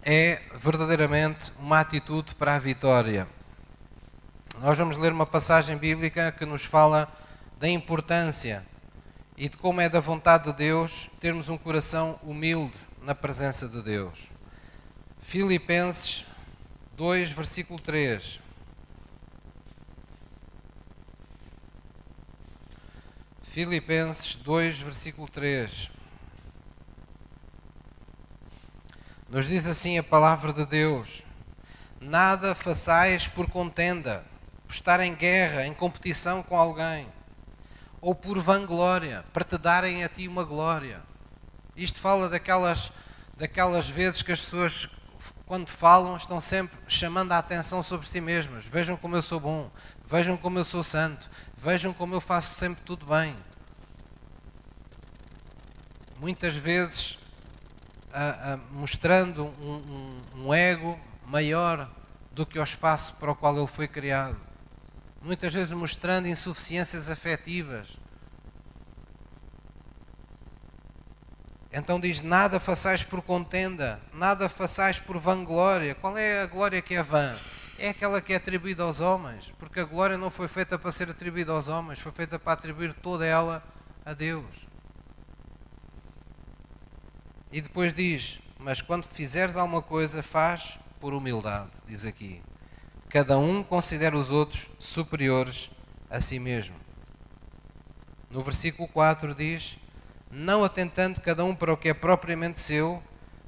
[0.02, 3.26] É verdadeiramente uma atitude para a vitória.
[4.60, 7.10] Nós vamos ler uma passagem bíblica que nos fala
[7.58, 8.66] da importância
[9.36, 13.80] e de como é da vontade de Deus termos um coração humilde na presença de
[13.80, 14.18] Deus.
[15.28, 16.24] Filipenses
[16.96, 18.40] 2, versículo 3.
[23.42, 25.90] Filipenses 2, versículo 3.
[29.28, 31.22] Nos diz assim a palavra de Deus:
[32.00, 34.24] Nada façais por contenda,
[34.66, 37.06] por estar em guerra, em competição com alguém,
[38.00, 41.02] ou por vanglória, para te darem a ti uma glória.
[41.76, 42.90] Isto fala daquelas,
[43.36, 44.88] daquelas vezes que as pessoas,
[45.48, 48.66] quando falam, estão sempre chamando a atenção sobre si mesmas.
[48.66, 49.70] Vejam como eu sou bom,
[50.06, 53.34] vejam como eu sou santo, vejam como eu faço sempre tudo bem.
[56.20, 57.18] Muitas vezes
[58.12, 61.88] a, a, mostrando um, um, um ego maior
[62.30, 64.36] do que o espaço para o qual ele foi criado.
[65.22, 67.96] Muitas vezes mostrando insuficiências afetivas.
[71.72, 75.94] Então diz: Nada façais por contenda, nada façais por vanglória.
[75.94, 77.38] Qual é a glória que é vã?
[77.78, 81.08] É aquela que é atribuída aos homens, porque a glória não foi feita para ser
[81.10, 83.62] atribuída aos homens, foi feita para atribuir toda ela
[84.04, 84.46] a Deus.
[87.52, 92.42] E depois diz: Mas quando fizeres alguma coisa, faz por humildade, diz aqui.
[93.08, 95.70] Cada um considera os outros superiores
[96.10, 96.76] a si mesmo.
[98.30, 99.78] No versículo 4 diz:
[100.30, 103.02] Não atentando cada um para o que é propriamente seu,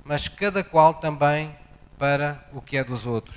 [0.05, 1.55] mas cada qual também
[1.99, 3.37] para o que é dos outros.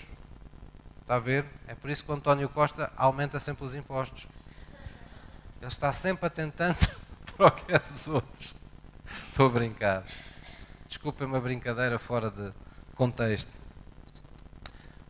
[1.01, 1.45] Está a ver?
[1.67, 4.25] É por isso que o António Costa aumenta sempre os impostos.
[5.59, 6.77] Ele está sempre atentando
[7.35, 8.55] para o que é dos outros.
[9.27, 10.03] Estou a brincar.
[10.87, 12.53] Desculpem uma brincadeira fora de
[12.95, 13.51] contexto.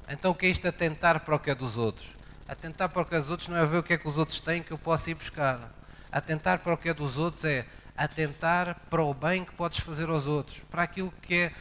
[0.09, 2.07] Então o que é isto atentar para o que é dos outros?
[2.47, 4.17] Atentar para o que é dos outros não é ver o que é que os
[4.17, 5.71] outros têm que eu posso ir buscar.
[6.11, 7.65] Atentar para o que é dos outros é
[7.95, 11.53] atentar para o bem que podes fazer aos outros, para aquilo que é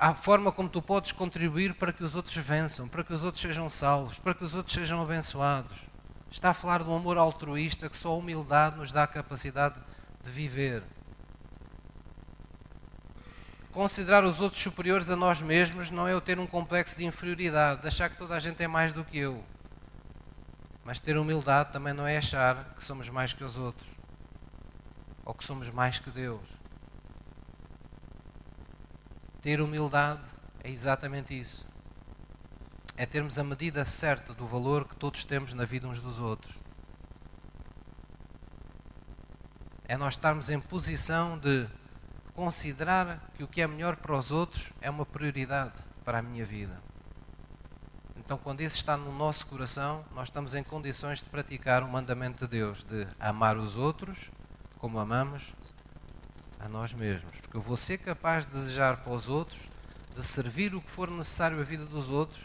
[0.00, 3.42] a forma como tu podes contribuir para que os outros vençam, para que os outros
[3.42, 5.76] sejam salvos, para que os outros sejam abençoados.
[6.30, 9.78] Está a falar de um amor altruísta que só a humildade nos dá a capacidade
[10.22, 10.82] de viver.
[13.70, 17.80] Considerar os outros superiores a nós mesmos não é eu ter um complexo de inferioridade,
[17.80, 19.42] de achar que toda a gente é mais do que eu.
[20.84, 23.91] Mas ter humildade também não é achar que somos mais que os outros.
[25.24, 26.42] Ou que somos mais que Deus.
[29.40, 30.22] Ter humildade
[30.62, 31.66] é exatamente isso.
[32.96, 36.54] É termos a medida certa do valor que todos temos na vida uns dos outros.
[39.84, 41.66] É nós estarmos em posição de
[42.34, 46.44] considerar que o que é melhor para os outros é uma prioridade para a minha
[46.44, 46.80] vida.
[48.16, 52.46] Então, quando isso está no nosso coração, nós estamos em condições de praticar o mandamento
[52.46, 54.30] de Deus, de amar os outros
[54.82, 55.54] como amamos
[56.58, 57.38] a nós mesmos.
[57.40, 59.60] Porque eu vou ser capaz de desejar para os outros,
[60.12, 62.42] de servir o que for necessário à vida dos outros,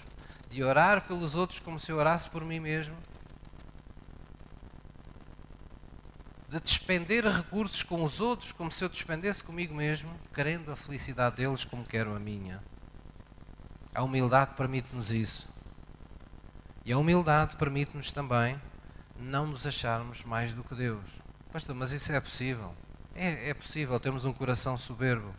[0.47, 2.95] de orar pelos outros como se eu orasse por mim mesmo,
[6.47, 11.37] de despender recursos com os outros como se eu despendesse comigo mesmo, querendo a felicidade
[11.37, 12.63] deles como quero a minha.
[13.95, 15.49] A humildade permite-nos isso.
[16.85, 18.61] E a humildade permite-nos também
[19.19, 21.26] não nos acharmos mais do que Deus.
[21.51, 22.73] Pastor, mas isso é possível?
[23.15, 25.33] É, é possível termos um coração soberbo.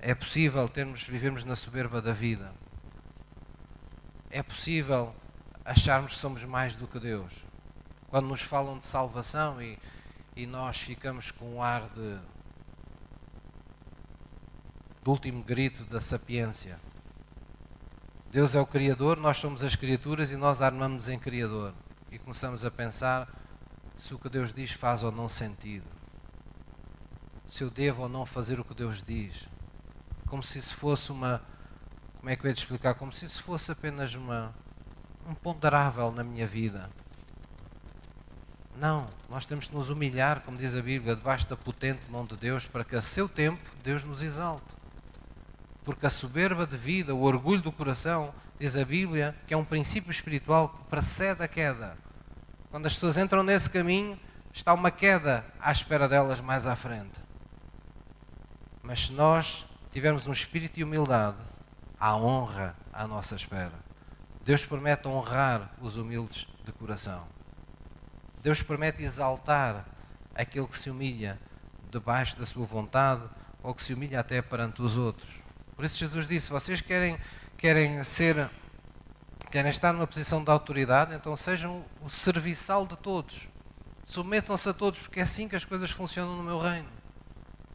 [0.00, 2.52] É possível termos, vivermos na soberba da vida.
[4.30, 5.14] É possível
[5.64, 7.32] acharmos que somos mais do que Deus.
[8.08, 9.78] Quando nos falam de salvação e
[10.38, 12.16] e nós ficamos com um ar de
[15.02, 16.78] do último grito da sapiência.
[18.30, 21.74] Deus é o Criador, nós somos as criaturas e nós armamos em Criador.
[22.12, 23.28] E começamos a pensar
[23.98, 25.84] se o que Deus diz faz ou não sentido.
[27.48, 29.48] Se eu devo ou não fazer o que Deus diz.
[30.26, 31.42] Como se isso fosse uma.
[32.18, 32.94] Como é que eu ia te explicar?
[32.94, 34.54] Como se isso fosse apenas uma,
[35.26, 36.88] um ponderável na minha vida.
[38.76, 42.36] Não, nós temos que nos humilhar, como diz a Bíblia, debaixo da potente mão de
[42.36, 44.66] Deus, para que a seu tempo Deus nos exalte.
[45.84, 49.64] Porque a soberba de vida, o orgulho do coração, diz a Bíblia, que é um
[49.64, 51.96] princípio espiritual que precede a queda.
[52.70, 54.18] Quando as pessoas entram nesse caminho,
[54.52, 57.18] está uma queda à espera delas mais à frente.
[58.82, 61.38] Mas se nós tivermos um espírito de humildade,
[61.98, 63.72] há honra à nossa espera.
[64.44, 67.26] Deus promete honrar os humildes de coração.
[68.42, 69.84] Deus promete exaltar
[70.34, 71.38] aquele que se humilha
[71.90, 73.22] debaixo da sua vontade
[73.62, 75.28] ou que se humilha até perante os outros.
[75.74, 77.18] Por isso Jesus disse: vocês querem
[77.56, 78.48] querem ser
[79.50, 83.48] querem estar numa posição de autoridade, então sejam o serviçal de todos.
[84.04, 86.88] Submetam-se a todos, porque é assim que as coisas funcionam no meu reino.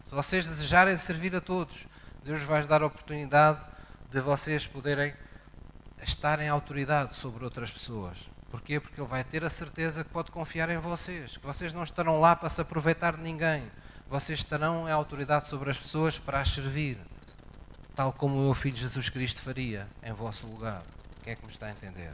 [0.05, 1.85] Se vocês desejarem servir a todos,
[2.23, 3.59] Deus vai dar a oportunidade
[4.09, 5.13] de vocês poderem
[6.01, 8.17] estar em autoridade sobre outras pessoas.
[8.51, 8.79] Porquê?
[8.79, 12.19] Porque ele vai ter a certeza que pode confiar em vocês, que vocês não estarão
[12.19, 13.71] lá para se aproveitar de ninguém.
[14.07, 16.99] Vocês estarão em autoridade sobre as pessoas para as servir,
[17.95, 20.83] tal como o meu filho Jesus Cristo faria em vosso lugar.
[21.23, 22.11] Quem é que me está a entender?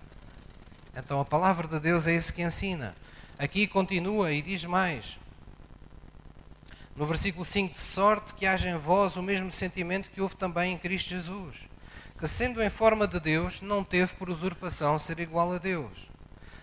[0.96, 2.96] Então a palavra de Deus é isso que ensina.
[3.40, 5.18] Aqui continua e diz mais.
[6.96, 10.74] No versículo 5, de sorte que haja em vós o mesmo sentimento que houve também
[10.74, 11.56] em Cristo Jesus,
[12.20, 16.10] que sendo em forma de Deus, não teve por usurpação ser igual a Deus,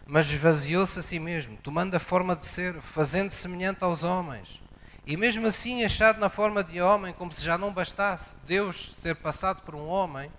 [0.07, 4.61] mas esvaziou-se a si mesmo, tomando a forma de ser, fazendo semelhante aos homens.
[5.05, 9.17] E mesmo assim, achado na forma de homem, como se já não bastasse Deus ser
[9.17, 10.31] passado por um homem,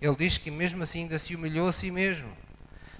[0.00, 2.32] ele diz que mesmo assim ainda se humilhou a si mesmo,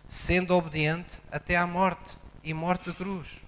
[0.09, 3.39] sendo obediente até à morte e morte de cruz.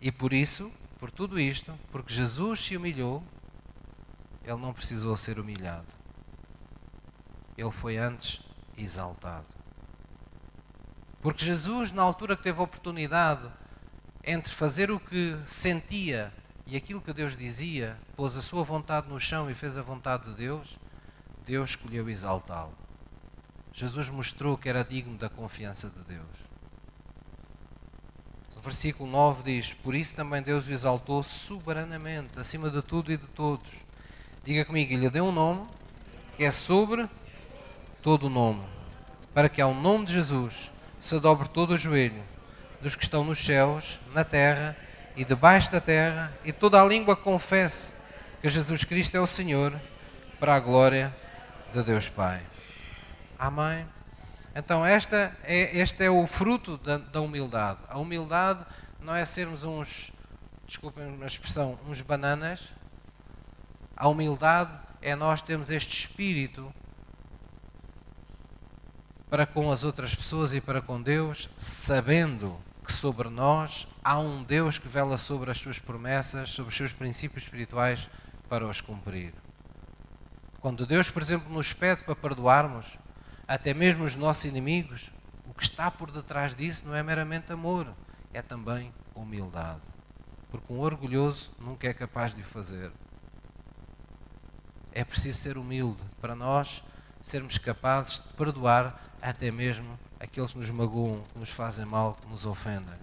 [0.00, 3.24] E por isso, por tudo isto, porque Jesus se humilhou,
[4.44, 5.86] ele não precisou ser humilhado.
[7.56, 8.40] Ele foi antes
[8.76, 9.46] exaltado.
[11.20, 13.50] Porque Jesus, na altura que teve a oportunidade
[14.22, 16.32] entre fazer o que sentia
[16.66, 20.26] e aquilo que Deus dizia, pôs a sua vontade no chão e fez a vontade
[20.26, 20.78] de Deus,
[21.46, 22.74] Deus escolheu exaltá-lo.
[23.72, 26.26] Jesus mostrou que era digno da confiança de Deus.
[28.56, 33.16] O versículo 9 diz: Por isso também Deus o exaltou soberanamente, acima de tudo e
[33.16, 33.68] de todos.
[34.42, 35.68] Diga comigo, ele deu um nome
[36.36, 37.08] que é sobre
[38.02, 38.64] todo o nome,
[39.32, 42.24] para que ao nome de Jesus se dobre todo o joelho
[42.80, 44.76] dos que estão nos céus, na terra
[45.14, 47.94] e debaixo da terra, e toda a língua confesse
[48.42, 49.72] que Jesus Cristo é o Senhor,
[50.40, 51.25] para a glória de
[51.82, 52.42] Deus Pai.
[53.38, 53.86] Amém?
[54.54, 57.78] Então, esta é, este é o fruto da, da humildade.
[57.88, 58.64] A humildade
[59.00, 60.10] não é sermos uns,
[60.66, 62.70] desculpem a expressão, uns bananas.
[63.96, 64.72] A humildade
[65.02, 66.72] é nós termos este espírito
[69.28, 74.42] para com as outras pessoas e para com Deus, sabendo que sobre nós há um
[74.42, 78.08] Deus que vela sobre as suas promessas, sobre os seus princípios espirituais
[78.48, 79.34] para os cumprir.
[80.66, 82.98] Quando Deus, por exemplo, nos pede para perdoarmos,
[83.46, 85.12] até mesmo os nossos inimigos,
[85.48, 87.86] o que está por detrás disso não é meramente amor,
[88.34, 89.82] é também humildade.
[90.50, 92.90] Porque um orgulhoso nunca é capaz de o fazer.
[94.90, 96.82] É preciso ser humilde para nós
[97.22, 102.28] sermos capazes de perdoar até mesmo aqueles que nos magoam, que nos fazem mal, que
[102.28, 102.98] nos ofendem.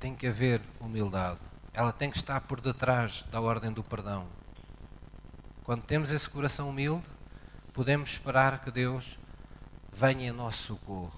[0.00, 1.45] Tem que haver humildade.
[1.76, 4.26] Ela tem que estar por detrás da ordem do perdão.
[5.62, 7.04] Quando temos esse coração humilde,
[7.74, 9.18] podemos esperar que Deus
[9.92, 11.12] venha em nosso socorro.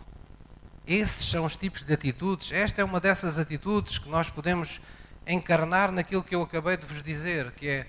[0.85, 2.51] Esses são os tipos de atitudes.
[2.51, 4.81] Esta é uma dessas atitudes que nós podemos
[5.29, 7.87] encarnar naquilo que eu acabei de vos dizer, que é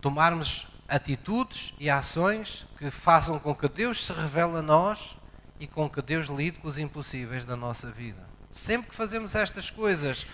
[0.00, 5.16] tomarmos atitudes e ações que façam com que Deus se revele a nós
[5.58, 8.24] e com que Deus lide com os impossíveis da nossa vida.
[8.48, 10.24] Sempre que fazemos estas coisas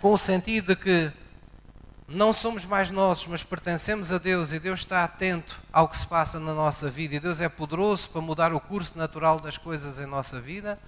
[0.00, 1.12] com o sentido de que
[2.08, 6.06] não somos mais nossos, mas pertencemos a Deus e Deus está atento ao que se
[6.06, 9.98] passa na nossa vida e Deus é poderoso para mudar o curso natural das coisas
[9.98, 10.78] em nossa vida,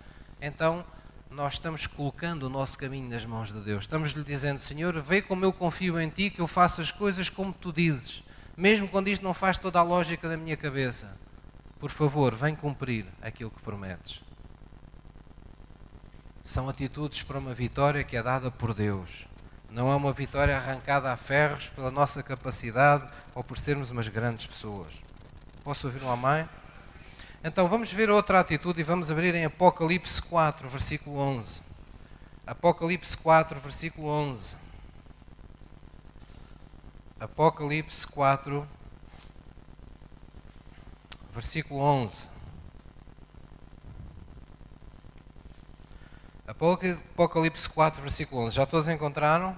[0.41, 0.85] então
[1.31, 3.85] nós estamos colocando o nosso caminho nas mãos de Deus.
[3.85, 7.29] Estamos lhe dizendo, Senhor, vê como eu confio em Ti, que eu faço as coisas
[7.29, 8.23] como Tu dizes
[8.59, 11.17] mesmo quando isto não faz toda a lógica da minha cabeça.
[11.79, 14.21] Por favor, vem cumprir aquilo que prometes.
[16.49, 19.27] São atitudes para uma vitória que é dada por Deus.
[19.69, 24.47] Não é uma vitória arrancada a ferros pela nossa capacidade ou por sermos umas grandes
[24.47, 24.95] pessoas.
[25.63, 26.49] Posso ouvir um amém?
[27.45, 31.61] Então vamos ver outra atitude e vamos abrir em Apocalipse 4, versículo 11.
[32.47, 34.57] Apocalipse 4, versículo 11.
[37.21, 38.67] Apocalipse 4,
[41.31, 42.38] versículo 11.
[46.49, 48.57] Apocalipse 4, versículo 11.
[48.57, 49.55] Já todos encontraram?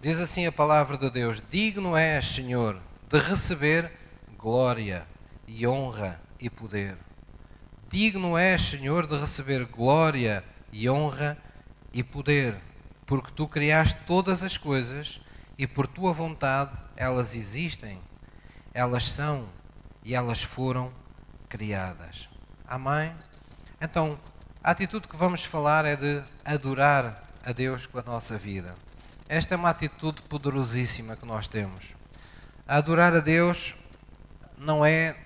[0.00, 3.90] Diz assim a palavra de Deus: Digno és, Senhor, de receber
[4.38, 5.04] glória
[5.48, 6.96] e honra e poder.
[7.90, 11.36] Digno és, Senhor, de receber glória e honra
[11.92, 12.56] e poder,
[13.04, 15.20] porque tu criaste todas as coisas
[15.58, 18.00] e por tua vontade elas existem,
[18.72, 19.48] elas são
[20.04, 20.92] e elas foram
[21.48, 22.28] criadas.
[22.64, 23.12] Amém?
[23.80, 24.16] Então,
[24.62, 28.74] a atitude que vamos falar é de adorar a Deus com a nossa vida.
[29.28, 31.94] Esta é uma atitude poderosíssima que nós temos.
[32.66, 33.74] adorar a Deus
[34.56, 35.16] não é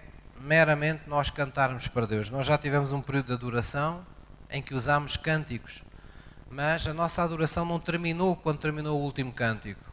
[0.41, 2.30] meramente nós cantarmos para Deus.
[2.30, 4.05] Nós já tivemos um período de adoração
[4.51, 5.83] em que usámos cânticos,
[6.51, 9.93] mas a nossa adoração não terminou quando terminou o último cântico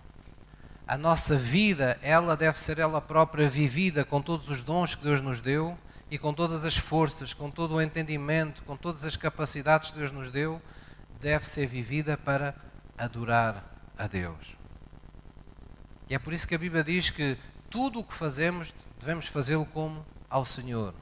[0.90, 5.22] a nossa vida, ela deve ser ela própria vivida com todos os dons que Deus
[5.22, 5.78] nos deu
[6.10, 10.12] e com todas as forças, com todo o entendimento, com todas as capacidades que Deus
[10.12, 10.62] nos deu,
[11.20, 12.56] deve ser vivida para
[12.98, 13.64] adorar
[13.98, 14.58] a Deus.
[16.10, 17.38] E é por isso que a Bíblia diz que
[17.70, 20.94] tudo o que fazemos devemos fazê-lo como ao Senhor.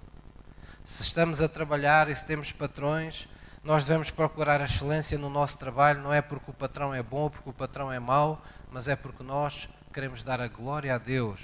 [0.84, 3.28] Se estamos a trabalhar e se temos patrões,
[3.64, 7.22] nós devemos procurar a excelência no nosso trabalho, não é porque o patrão é bom
[7.22, 8.42] ou porque o patrão é mau,
[8.72, 11.40] mas é porque nós queremos dar a glória a Deus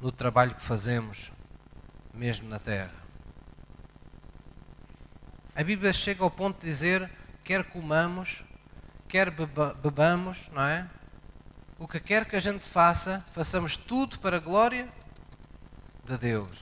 [0.00, 1.31] no trabalho que fazemos,
[2.14, 3.02] mesmo na terra.
[5.54, 7.10] A Bíblia chega ao ponto de dizer:
[7.44, 8.42] quer comamos,
[9.08, 10.88] quer bebamos, não é?
[11.78, 14.88] O que quer que a gente faça, façamos tudo para a glória
[16.04, 16.58] de Deus.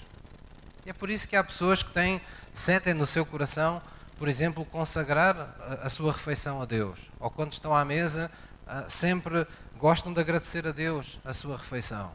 [0.85, 2.21] E é por isso que há pessoas que têm,
[2.55, 3.83] sentem no seu coração,
[4.19, 6.99] por exemplo, consagrar a, a sua refeição a Deus.
[7.19, 8.31] Ou quando estão à mesa,
[8.67, 9.47] ah, sempre
[9.77, 12.13] gostam de agradecer a Deus a sua refeição.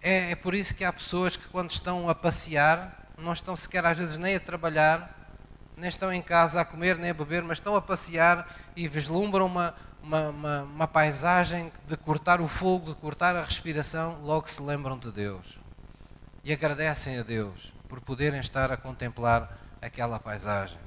[0.00, 3.84] É, é por isso que há pessoas que, quando estão a passear, não estão sequer
[3.84, 5.14] às vezes nem a trabalhar,
[5.76, 9.46] nem estão em casa a comer nem a beber, mas estão a passear e vislumbram
[9.46, 14.62] uma, uma, uma, uma, paisagem de cortar o fogo, de cortar a respiração, logo se
[14.62, 15.58] lembram de Deus.
[16.44, 20.78] E agradecem a Deus por poderem estar a contemplar aquela paisagem.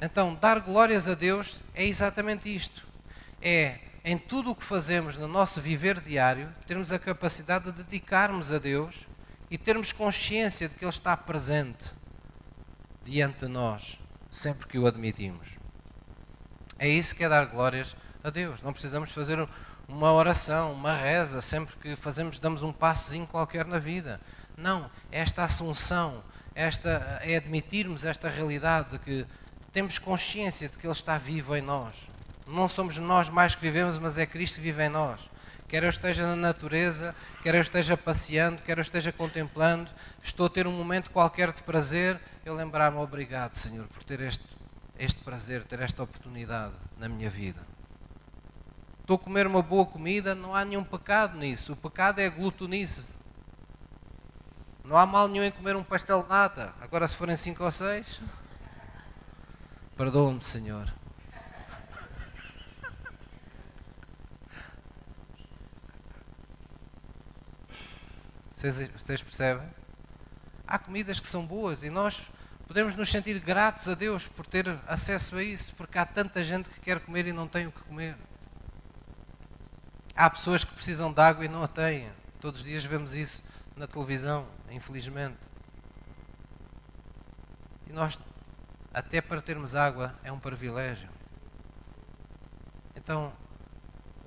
[0.00, 2.86] Então, dar glórias a Deus é exatamente isto.
[3.40, 8.52] É em tudo o que fazemos no nosso viver diário, termos a capacidade de dedicarmos
[8.52, 9.06] a Deus
[9.50, 11.92] e termos consciência de que Ele está presente
[13.02, 13.98] diante de nós,
[14.30, 15.48] sempre que o admitimos.
[16.78, 18.60] É isso que é dar glórias a Deus.
[18.60, 19.48] Não precisamos fazer
[19.88, 24.20] uma oração, uma reza, sempre que fazemos, damos um passozinho qualquer na vida.
[24.56, 26.22] Não, esta assunção,
[26.54, 29.26] esta, é admitirmos esta realidade de que
[29.72, 31.94] temos consciência de que Ele está vivo em nós.
[32.46, 35.20] Não somos nós mais que vivemos, mas é Cristo que vive em nós.
[35.66, 39.90] Quer eu esteja na natureza, quer eu esteja passeando, quer eu esteja contemplando,
[40.22, 44.44] estou a ter um momento qualquer de prazer, eu lembrar-me, obrigado, Senhor, por ter este,
[44.98, 47.60] este prazer, ter esta oportunidade na minha vida.
[49.00, 51.72] Estou a comer uma boa comida, não há nenhum pecado nisso.
[51.72, 53.04] O pecado é a glutonice.
[54.82, 56.72] Não há mal nenhum em comer um pastel de nata.
[56.80, 58.20] Agora, se forem cinco ou seis,
[59.96, 60.90] perdoa-me, Senhor.
[68.64, 69.68] Vocês, vocês percebem?
[70.66, 72.22] Há comidas que são boas e nós
[72.66, 76.70] podemos nos sentir gratos a Deus por ter acesso a isso, porque há tanta gente
[76.70, 78.16] que quer comer e não tem o que comer.
[80.16, 82.10] Há pessoas que precisam de água e não a têm.
[82.40, 83.42] Todos os dias vemos isso
[83.76, 85.36] na televisão, infelizmente.
[87.86, 88.18] E nós,
[88.94, 91.10] até para termos água, é um privilégio.
[92.96, 93.30] Então,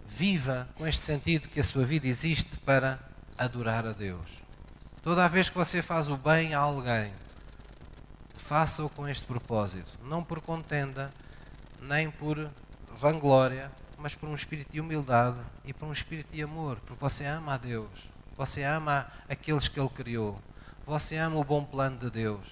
[0.06, 3.07] viva com este sentido que a sua vida existe para
[3.38, 4.28] adorar a Deus.
[5.02, 7.14] Toda vez que você faz o bem a alguém,
[8.36, 11.14] faça-o com este propósito, não por contenda,
[11.82, 12.50] nem por
[13.00, 17.26] vanglória, mas por um espírito de humildade e por um espírito de amor, porque você
[17.26, 17.90] ama a Deus,
[18.38, 20.40] você ama aqueles que Ele criou,
[20.86, 22.48] você ama o bom plano de Deus.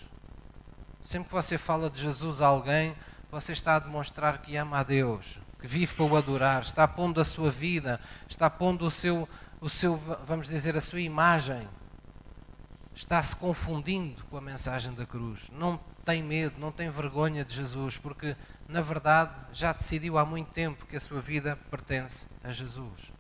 [1.02, 2.96] Sempre que você fala de Jesus a alguém,
[3.32, 7.22] você está a demonstrar que ama a Deus, que vive para o adorar, está pondo
[7.22, 9.30] a sua vida, está pondo o seu,
[9.66, 9.98] o seu,
[10.28, 11.68] vamos dizer, a sua imagem
[12.94, 15.50] está se confundindo com a mensagem da cruz.
[15.52, 18.38] Não tem medo, não tem vergonha de Jesus, porque
[18.70, 23.12] na verdade já decidiu há muito tempo que a sua vida pertence a Jesus.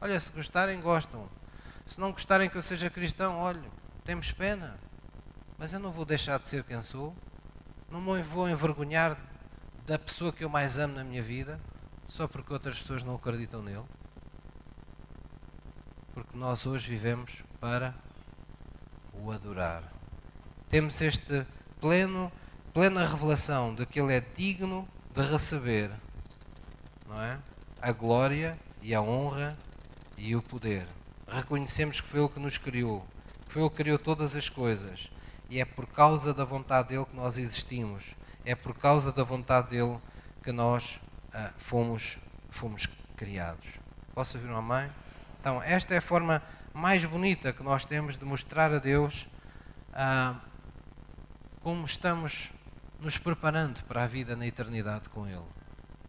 [0.00, 1.28] Olha, se gostarem, gostam.
[1.86, 3.62] Se não gostarem que eu seja cristão, olha,
[4.04, 4.76] temos pena.
[5.56, 7.14] Mas eu não vou deixar de ser quem sou.
[7.88, 9.16] Não me vou envergonhar
[9.86, 11.60] da pessoa que eu mais amo na minha vida,
[12.08, 13.84] só porque outras pessoas não acreditam nele.
[16.14, 17.94] Porque nós hoje vivemos para
[19.14, 19.82] o adorar.
[20.68, 21.46] Temos este
[21.80, 22.30] pleno,
[22.74, 25.90] plena revelação de que Ele é digno de receber
[27.06, 27.38] não é?
[27.80, 29.56] a glória e a honra
[30.16, 30.86] e o poder.
[31.26, 33.06] Reconhecemos que foi Ele que nos criou,
[33.46, 35.10] que foi Ele que criou todas as coisas
[35.48, 39.70] e é por causa da vontade dele que nós existimos, é por causa da vontade
[39.70, 39.98] dele
[40.42, 40.98] que nós
[41.32, 42.18] ah, fomos,
[42.50, 42.86] fomos
[43.16, 43.66] criados.
[44.14, 44.90] Posso ouvir uma mãe?
[45.42, 46.40] Então, esta é a forma
[46.72, 49.26] mais bonita que nós temos de mostrar a Deus
[49.92, 50.36] ah,
[51.60, 52.52] como estamos
[53.00, 55.42] nos preparando para a vida na eternidade com Ele.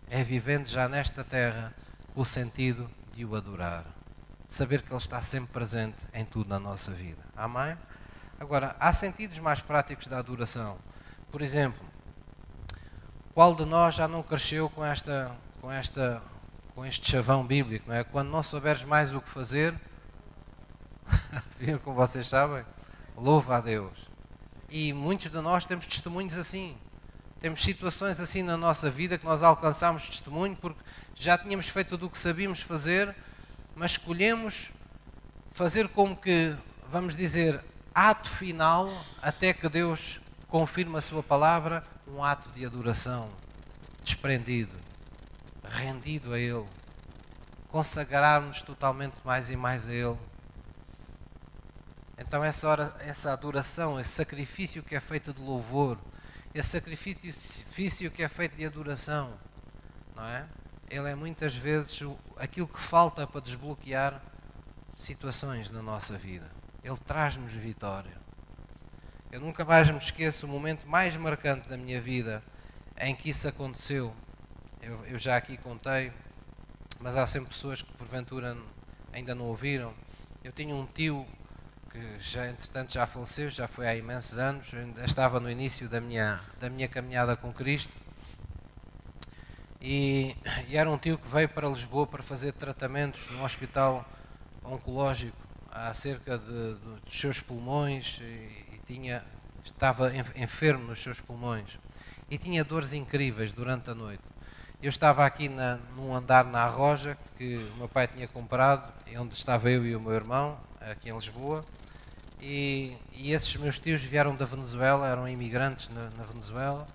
[0.08, 1.74] É vivendo já nesta terra
[2.14, 3.84] o sentido de o adorar.
[4.46, 7.24] Saber que Ele está sempre presente em tudo na nossa vida.
[7.36, 7.76] Amém?
[8.40, 10.78] Agora, há sentidos mais práticos da adoração.
[11.32, 11.84] Por exemplo,
[13.34, 16.22] qual de nós já não cresceu com esta, com esta,
[16.76, 18.04] com este chavão bíblico, não é?
[18.04, 19.74] Quando não souberes mais o que fazer,
[21.84, 22.66] como vocês sabem?
[23.16, 23.94] Louva a Deus.
[24.70, 26.76] E muitos de nós temos testemunhos assim.
[27.40, 30.80] Temos situações assim na nossa vida que nós alcançamos testemunho porque
[31.16, 33.16] já tínhamos feito tudo o que sabíamos fazer,
[33.76, 34.72] mas escolhemos
[35.52, 36.56] fazer como que,
[36.90, 37.64] vamos dizer,
[37.94, 38.90] ato final,
[39.22, 43.30] até que Deus confirme a Sua palavra, um ato de adoração,
[44.04, 44.83] desprendido,
[45.64, 46.68] rendido a Ele,
[47.70, 50.18] consagrarmos totalmente mais e mais a Ele.
[52.18, 55.98] Então essa hora, essa adoração, esse sacrifício que é feito de louvor,
[56.54, 59.34] esse sacrifício que é feito de adoração,
[60.16, 60.46] não é?
[60.90, 62.02] Ele é muitas vezes
[62.38, 64.22] aquilo que falta para desbloquear
[64.96, 66.52] situações na nossa vida.
[66.84, 68.22] Ele traz-nos vitória.
[69.32, 72.44] Eu nunca mais me esqueço o momento mais marcante da minha vida
[73.00, 74.14] em que isso aconteceu.
[74.86, 76.12] Eu, eu já aqui contei,
[77.00, 78.58] mas há sempre pessoas que porventura
[79.14, 79.94] ainda não ouviram.
[80.44, 81.26] Eu tinha um tio
[81.90, 85.88] que já entretanto já faleceu, já foi há imensos anos, eu ainda estava no início
[85.88, 87.94] da minha, da minha caminhada com Cristo.
[89.80, 90.36] E,
[90.68, 94.06] e, era um tio que veio para Lisboa para fazer tratamentos no hospital
[94.66, 95.38] oncológico
[95.72, 99.24] acerca de, de, dos seus pulmões e, e, tinha,
[99.64, 101.80] estava enfermo nos seus pulmões
[102.30, 104.33] e tinha dores incríveis durante a noite.
[104.84, 109.34] Eu estava aqui na, num andar na Arroja que o meu pai tinha comprado, onde
[109.34, 111.64] estava eu e o meu irmão, aqui em Lisboa,
[112.42, 116.86] e, e esses meus tios vieram da Venezuela, eram imigrantes na, na Venezuela,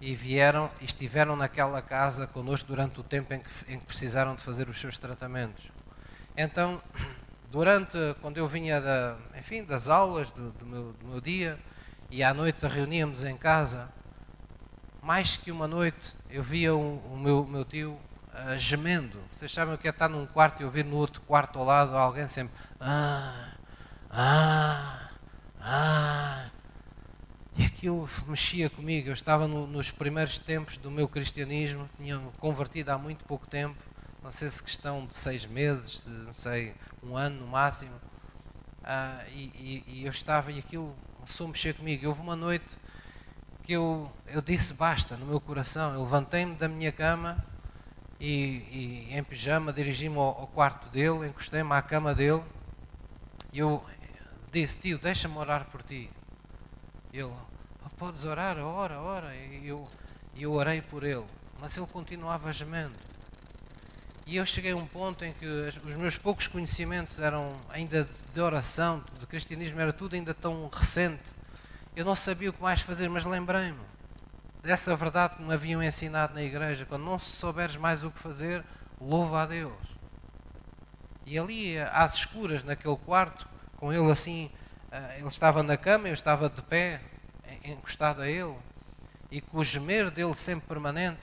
[0.00, 4.34] e vieram e estiveram naquela casa connosco durante o tempo em que, em que precisaram
[4.34, 5.70] de fazer os seus tratamentos.
[6.36, 6.82] Então,
[7.48, 11.56] durante, quando eu vinha da, enfim, das aulas do, do, meu, do meu dia,
[12.10, 13.88] e à noite reuníamos em casa,
[15.00, 19.18] mais que uma noite eu via o, o meu, meu tio uh, gemendo.
[19.32, 21.96] Vocês sabem o que é estar num quarto e ouvir no outro quarto ao lado
[21.96, 22.54] alguém sempre.
[22.80, 23.52] Ah,
[24.10, 25.10] ah,
[25.60, 26.46] ah.
[27.56, 29.08] E aquilo mexia comigo.
[29.08, 33.76] Eu estava no, nos primeiros tempos do meu cristianismo, tinha convertido há muito pouco tempo,
[34.22, 37.94] não sei se questão de seis meses, de, não sei, um ano no máximo.
[38.84, 42.06] Ah, e, e, e, eu estava, e aquilo começou a mexer comigo.
[42.08, 42.66] Houve uma noite
[43.70, 45.94] que eu, eu disse basta no meu coração.
[45.94, 47.36] Eu levantei-me da minha cama
[48.18, 52.42] e, e em pijama dirigi-me ao, ao quarto dele, encostei-me à cama dele.
[53.52, 53.80] E eu
[54.50, 56.10] disse, tio, deixa-me orar por ti.
[57.12, 59.36] Ele, oh, podes orar, ora, ora.
[59.36, 59.88] E eu,
[60.36, 61.26] eu orei por ele,
[61.60, 62.96] mas ele continuava gemendo.
[64.26, 68.40] E eu cheguei a um ponto em que os meus poucos conhecimentos eram ainda de
[68.40, 71.22] oração, de cristianismo, era tudo ainda tão recente.
[72.00, 73.78] Eu não sabia o que mais fazer, mas lembrei-me
[74.62, 76.86] dessa verdade que me haviam ensinado na igreja.
[76.86, 78.64] Quando não souberes mais o que fazer,
[78.98, 79.76] louva a Deus.
[81.26, 83.46] E ali, às escuras, naquele quarto,
[83.76, 84.50] com ele assim,
[84.90, 87.02] eh, ele estava na cama, eu estava de pé,
[87.62, 88.56] encostado a ele,
[89.30, 91.20] e com o gemer dele sempre permanente,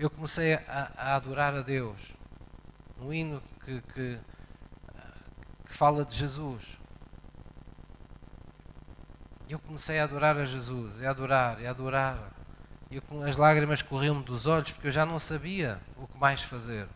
[0.00, 2.00] eu comecei a, a adorar a Deus.
[3.00, 4.18] Um hino que, que,
[5.64, 6.76] que fala de Jesus.
[9.48, 12.32] Eu comecei a adorar a Jesus, a adorar, a adorar.
[12.90, 16.88] E as lágrimas corriam-me dos olhos porque eu já não sabia o que mais fazer.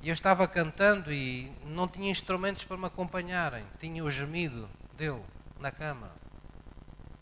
[0.00, 3.64] E eu estava cantando e não tinha instrumentos para me acompanharem.
[3.78, 5.22] Tinha o gemido dele
[5.58, 6.10] na cama.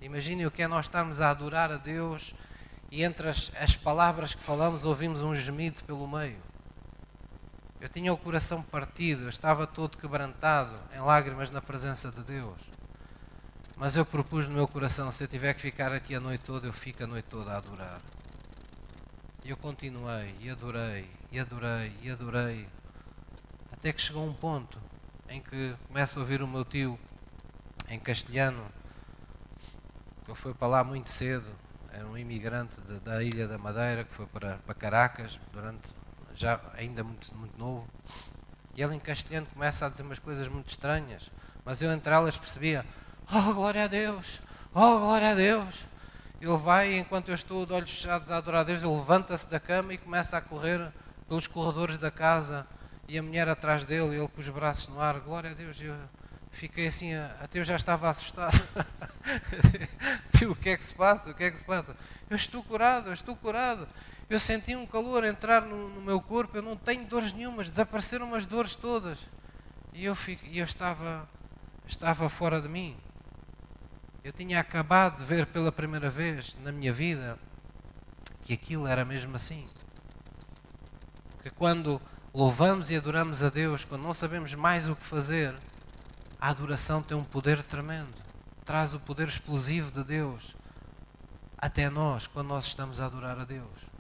[0.03, 2.35] Imaginem o que é nós estarmos a adorar a Deus
[2.91, 6.43] e entre as, as palavras que falamos ouvimos um gemido pelo meio.
[7.81, 12.70] Eu tinha o coração partido, eu estava todo quebrantado, em lágrimas na presença de Deus.
[13.81, 16.67] Mas eu propus no meu coração: se eu tiver que ficar aqui a noite toda,
[16.67, 17.99] eu fico a noite toda a adorar.
[19.43, 22.69] E eu continuei, e adorei, e adorei, e adorei.
[23.73, 24.79] Até que chegou um ponto
[25.31, 26.99] em que começo a ouvir o meu tio
[27.89, 28.63] em castelhano,
[30.27, 31.51] que foi para lá muito cedo,
[31.91, 35.89] era um imigrante de, da Ilha da Madeira, que foi para, para Caracas, durante,
[36.35, 37.89] já ainda muito, muito novo.
[38.77, 41.31] E ele em castelhano começa a dizer umas coisas muito estranhas,
[41.65, 42.85] mas eu entre elas percebia:
[43.33, 44.43] Oh, glória a Deus!
[44.75, 45.87] Oh, glória a Deus!
[46.41, 49.61] Ele vai, enquanto eu estou de olhos fechados a adorar a Deus, ele levanta-se da
[49.61, 50.91] cama e começa a correr
[51.29, 52.67] pelos corredores da casa
[53.07, 55.21] e a mulher atrás dele, ele com os braços no ar.
[55.21, 55.81] Glória a Deus!
[55.81, 55.95] Eu
[56.51, 58.61] fiquei assim, até eu já estava assustado.
[60.51, 61.31] o que é que se passa?
[61.31, 61.95] O que é que se passa?
[62.29, 63.87] Eu estou curado, eu estou curado.
[64.29, 68.35] Eu senti um calor entrar no, no meu corpo, eu não tenho dores nenhumas, desapareceram
[68.35, 69.21] as dores todas.
[69.93, 71.29] E eu, fico, eu estava,
[71.87, 72.97] estava fora de mim.
[74.23, 77.39] Eu tinha acabado de ver pela primeira vez na minha vida
[78.45, 79.67] que aquilo era mesmo assim.
[81.43, 81.99] Que quando
[82.35, 85.57] louvamos e adoramos a Deus, quando não sabemos mais o que fazer,
[86.39, 88.13] a adoração tem um poder tremendo.
[88.63, 90.55] Traz o poder explosivo de Deus
[91.57, 93.91] até nós, quando nós estamos a adorar a Deus.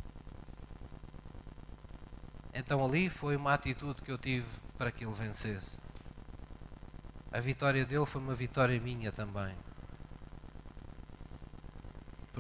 [2.53, 4.47] Então ali foi uma atitude que eu tive
[4.77, 5.79] para que ele vencesse.
[7.33, 9.57] A vitória dele foi uma vitória minha também.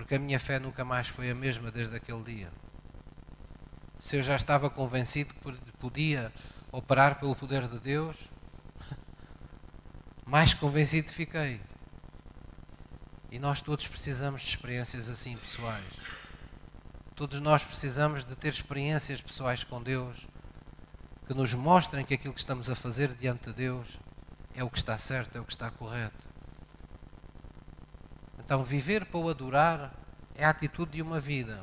[0.01, 2.51] Porque a minha fé nunca mais foi a mesma desde aquele dia.
[3.99, 6.33] Se eu já estava convencido que podia
[6.73, 8.17] operar pelo poder de Deus,
[10.27, 11.61] mais convencido fiquei.
[13.31, 15.85] E nós todos precisamos de experiências assim pessoais.
[17.15, 20.27] Todos nós precisamos de ter experiências pessoais com Deus
[21.27, 23.99] que nos mostrem que aquilo que estamos a fazer diante de Deus
[24.55, 26.30] é o que está certo, é o que está correto.
[28.51, 29.95] Então, viver para o adorar
[30.35, 31.63] é a atitude de uma vida,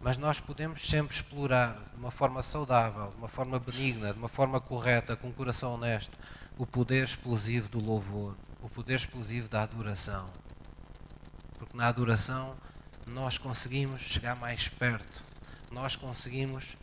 [0.00, 4.26] mas nós podemos sempre explorar de uma forma saudável, de uma forma benigna, de uma
[4.30, 6.16] forma correta, com um coração honesto,
[6.56, 10.30] o poder explosivo do louvor, o poder explosivo da adoração.
[11.58, 12.56] Porque na adoração
[13.06, 15.22] nós conseguimos chegar mais perto,
[15.70, 16.74] nós conseguimos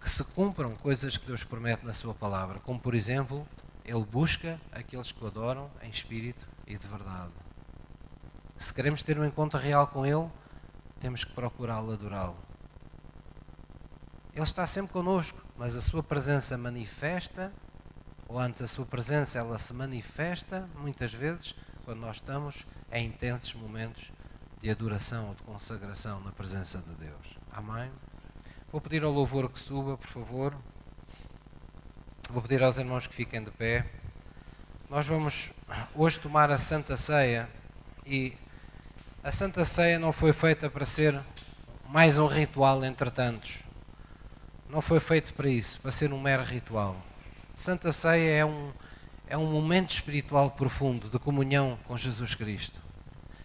[0.00, 3.46] que se cumpram coisas que Deus promete na Sua palavra, como por exemplo,
[3.84, 7.41] Ele busca aqueles que o adoram em espírito e de verdade.
[8.62, 10.30] Se queremos ter um encontro real com Ele,
[11.00, 12.36] temos que procurá-lo, adorá-lo.
[14.32, 17.52] Ele está sempre connosco, mas a Sua presença manifesta,
[18.28, 23.52] ou antes a Sua presença ela se manifesta muitas vezes quando nós estamos em intensos
[23.54, 24.12] momentos
[24.60, 27.36] de adoração ou de consagração na presença de Deus.
[27.50, 27.90] Amém?
[28.70, 30.56] Vou pedir ao louvor que suba, por favor.
[32.30, 33.90] Vou pedir aos irmãos que fiquem de pé.
[34.88, 35.50] Nós vamos
[35.96, 37.50] hoje tomar a Santa Ceia
[38.06, 38.36] e
[39.24, 41.20] a Santa Ceia não foi feita para ser
[41.88, 43.58] mais um ritual entre tantos.
[44.68, 46.96] Não foi feito para isso, para ser um mero ritual.
[47.54, 48.72] Santa Ceia é um,
[49.28, 52.80] é um momento espiritual profundo de comunhão com Jesus Cristo.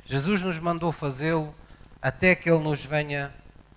[0.03, 1.53] Jesus nos mandou fazê-lo
[2.01, 3.31] até que ele nos venha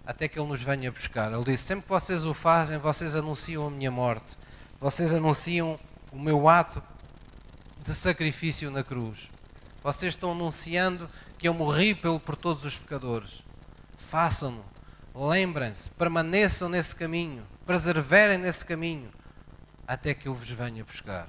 [0.07, 1.31] até que ele nos venha buscar.
[1.31, 4.39] Ele disse: sempre que vocês o fazem, vocês anunciam a minha morte.
[4.81, 5.79] Vocês anunciam
[6.11, 6.83] o meu ato
[7.85, 9.29] de sacrifício na cruz.
[9.83, 11.09] Vocês estão anunciando
[11.39, 13.43] que eu morri pelo, por todos os pecadores.
[13.97, 14.65] Façam-no.
[15.15, 19.11] Lembrem-se, permaneçam nesse caminho, preserverem nesse caminho,
[19.87, 21.29] até que eu vos venha buscar.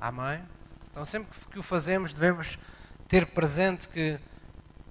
[0.00, 0.42] Amém?
[0.90, 2.58] Então, sempre que o fazemos, devemos
[3.06, 4.18] ter presente que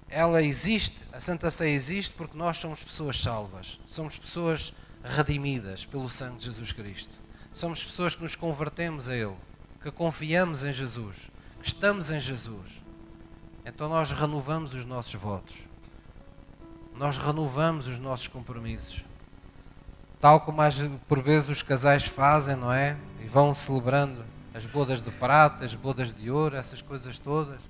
[0.08, 4.72] ela existe, a Santa Ceia existe porque nós somos pessoas salvas, somos pessoas
[5.02, 7.12] redimidas pelo sangue de Jesus Cristo.
[7.52, 9.36] Somos pessoas que nos convertemos a Ele,
[9.82, 11.16] que confiamos em Jesus,
[11.66, 12.82] estamos em Jesus.
[13.64, 15.56] Então nós renovamos os nossos votos,
[16.94, 19.04] nós renovamos os nossos compromissos.
[20.20, 20.62] Tal como
[21.08, 22.96] por vezes os casais fazem, não é?
[23.22, 27.60] E vão celebrando as bodas de prata, as bodas de ouro, essas coisas todas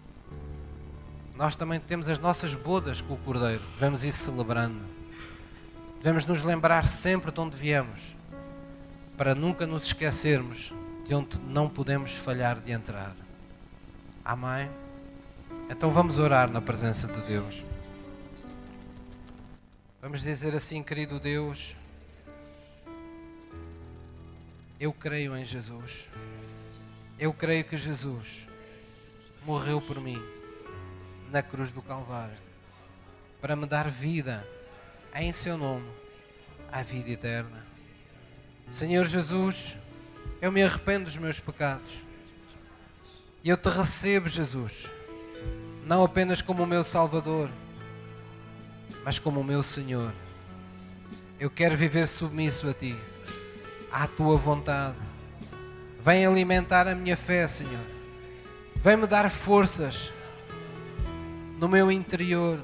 [1.37, 3.63] nós também temos as nossas bodas com o Cordeiro.
[3.75, 4.81] Devemos ir celebrando.
[5.99, 8.01] Devemos nos lembrar sempre de onde viemos,
[9.17, 10.73] para nunca nos esquecermos
[11.07, 13.15] de onde não podemos falhar de entrar.
[14.27, 14.69] Amém?
[15.71, 17.65] Então vamos orar na presença de Deus.
[20.03, 21.77] Vamos dizer assim, querido Deus,
[24.81, 26.09] eu creio em Jesus.
[27.21, 28.49] Eu creio que Jesus
[29.45, 30.21] morreu por mim
[31.31, 32.37] na cruz do Calvário
[33.41, 34.45] para me dar vida
[35.15, 35.89] em seu nome,
[36.73, 37.65] a vida eterna.
[38.73, 39.77] Senhor Jesus,
[40.43, 42.06] eu me arrependo dos meus pecados
[43.47, 44.91] e eu te recebo, Jesus,
[45.85, 47.49] não apenas como o meu Salvador,
[49.05, 50.13] mas como o meu Senhor.
[51.39, 52.99] Eu quero viver submisso a Ti,
[53.93, 54.97] à Tua vontade.
[56.05, 57.87] Vem alimentar a minha fé, Senhor.
[58.83, 60.13] Vem me dar forças
[61.57, 62.59] no meu interior,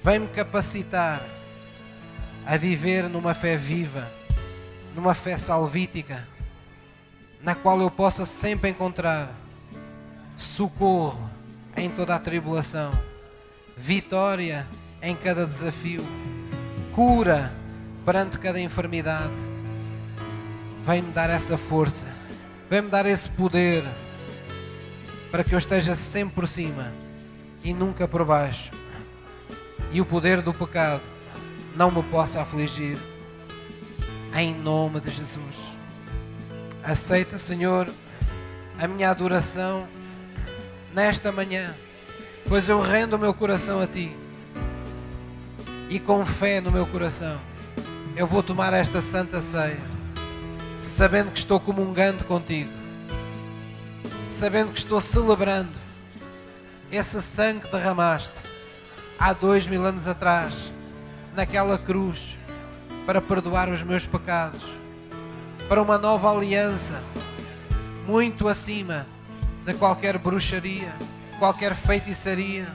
[0.00, 1.20] vem-me capacitar
[2.46, 4.08] a viver numa fé viva,
[4.94, 6.24] numa fé salvítica,
[7.42, 9.40] na qual eu possa sempre encontrar
[10.40, 11.30] socorro
[11.76, 12.90] em toda a tribulação,
[13.76, 14.66] vitória
[15.02, 16.02] em cada desafio,
[16.94, 17.52] cura
[18.04, 19.32] perante cada enfermidade.
[20.86, 22.06] Vem-me dar essa força,
[22.68, 23.84] vem-me dar esse poder
[25.30, 26.92] para que eu esteja sempre por cima
[27.62, 28.72] e nunca por baixo,
[29.92, 31.02] e o poder do pecado
[31.76, 32.98] não me possa afligir.
[34.34, 35.56] Em nome de Jesus.
[36.84, 37.88] Aceita, Senhor,
[38.78, 39.88] a minha adoração
[40.94, 41.74] nesta manhã,
[42.48, 44.16] pois eu rendo o meu coração a Ti
[45.88, 47.40] e com fé no meu coração
[48.16, 49.80] eu vou tomar esta santa ceia
[50.82, 52.70] sabendo que estou comungando contigo,
[54.30, 55.72] sabendo que estou celebrando
[56.90, 58.40] esse sangue que derramaste
[59.18, 60.72] há dois mil anos atrás,
[61.34, 62.38] naquela cruz,
[63.04, 64.62] para perdoar os meus pecados,
[65.68, 67.02] para uma nova aliança,
[68.06, 69.06] muito acima
[69.64, 70.94] de qualquer bruxaria,
[71.38, 72.66] qualquer feitiçaria,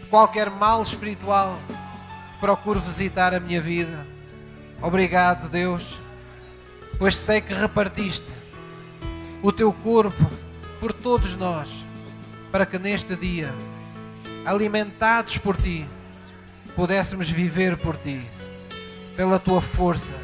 [0.00, 1.58] de qualquer mal espiritual
[2.32, 4.06] que procure visitar a minha vida.
[4.82, 6.00] Obrigado, Deus,
[6.98, 8.32] pois sei que repartiste
[9.42, 10.30] o teu corpo
[10.80, 11.84] por todos nós,
[12.52, 13.54] para que neste dia,
[14.44, 15.86] alimentados por ti,
[16.74, 18.24] pudéssemos viver por ti,
[19.16, 20.14] pela tua força,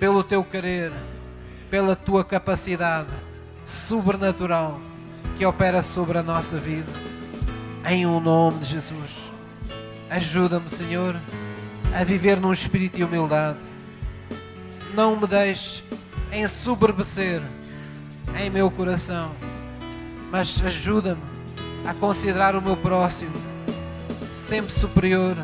[0.00, 0.92] pelo teu querer,
[1.70, 3.10] pela tua capacidade
[3.64, 4.80] sobrenatural
[5.36, 6.90] que opera sobre a nossa vida.
[7.88, 9.10] Em o um nome de Jesus.
[10.08, 11.16] Ajuda-me, Senhor,
[11.94, 13.58] a viver num espírito de humildade.
[14.94, 15.82] Não me deixes
[16.32, 17.42] ensoberbecer
[18.40, 19.32] em meu coração,
[20.30, 21.22] mas ajuda-me
[21.86, 23.34] a considerar o meu próximo
[24.32, 25.36] sempre superior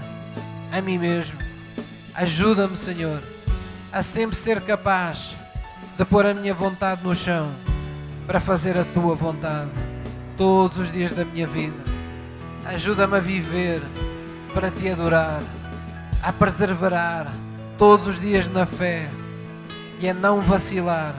[0.73, 1.39] a mim mesmo.
[2.15, 3.23] Ajuda-me, Senhor,
[3.93, 5.35] a sempre ser capaz
[5.99, 7.53] de pôr a minha vontade no chão
[8.31, 9.73] para fazer a tua vontade
[10.37, 11.75] todos os dias da minha vida.
[12.65, 13.83] Ajuda-me a viver
[14.55, 15.43] para te adorar,
[16.23, 17.27] a perseverar
[17.77, 19.11] todos os dias na fé
[19.99, 21.13] e a não vacilar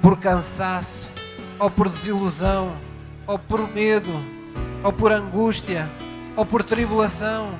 [0.00, 1.06] por cansaço,
[1.58, 2.74] ou por desilusão,
[3.26, 4.24] ou por medo,
[4.82, 5.90] ou por angústia,
[6.34, 7.50] ou por tribulação.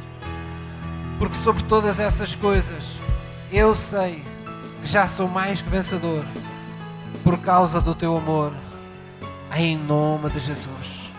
[1.19, 2.99] Porque sobre todas essas coisas,
[3.53, 4.25] eu sei
[4.81, 6.25] que já sou mais que vencedor
[7.29, 8.55] por causa do teu amor.
[9.55, 11.13] Em nome de Jesus.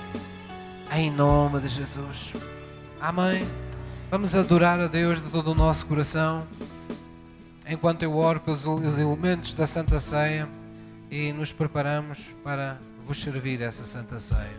[0.91, 2.33] Em nome de Jesus.
[2.99, 3.47] Amém.
[4.09, 6.47] Vamos adorar a Deus de todo o nosso coração.
[7.69, 10.49] Enquanto eu oro pelos elementos da Santa Ceia
[11.11, 14.57] e nos preparamos para vos servir essa Santa Ceia.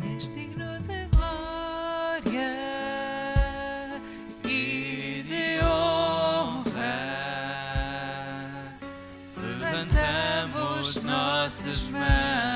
[0.00, 0.46] De
[1.12, 2.69] glória
[10.96, 12.49] nossas mãos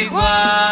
[0.00, 0.69] igual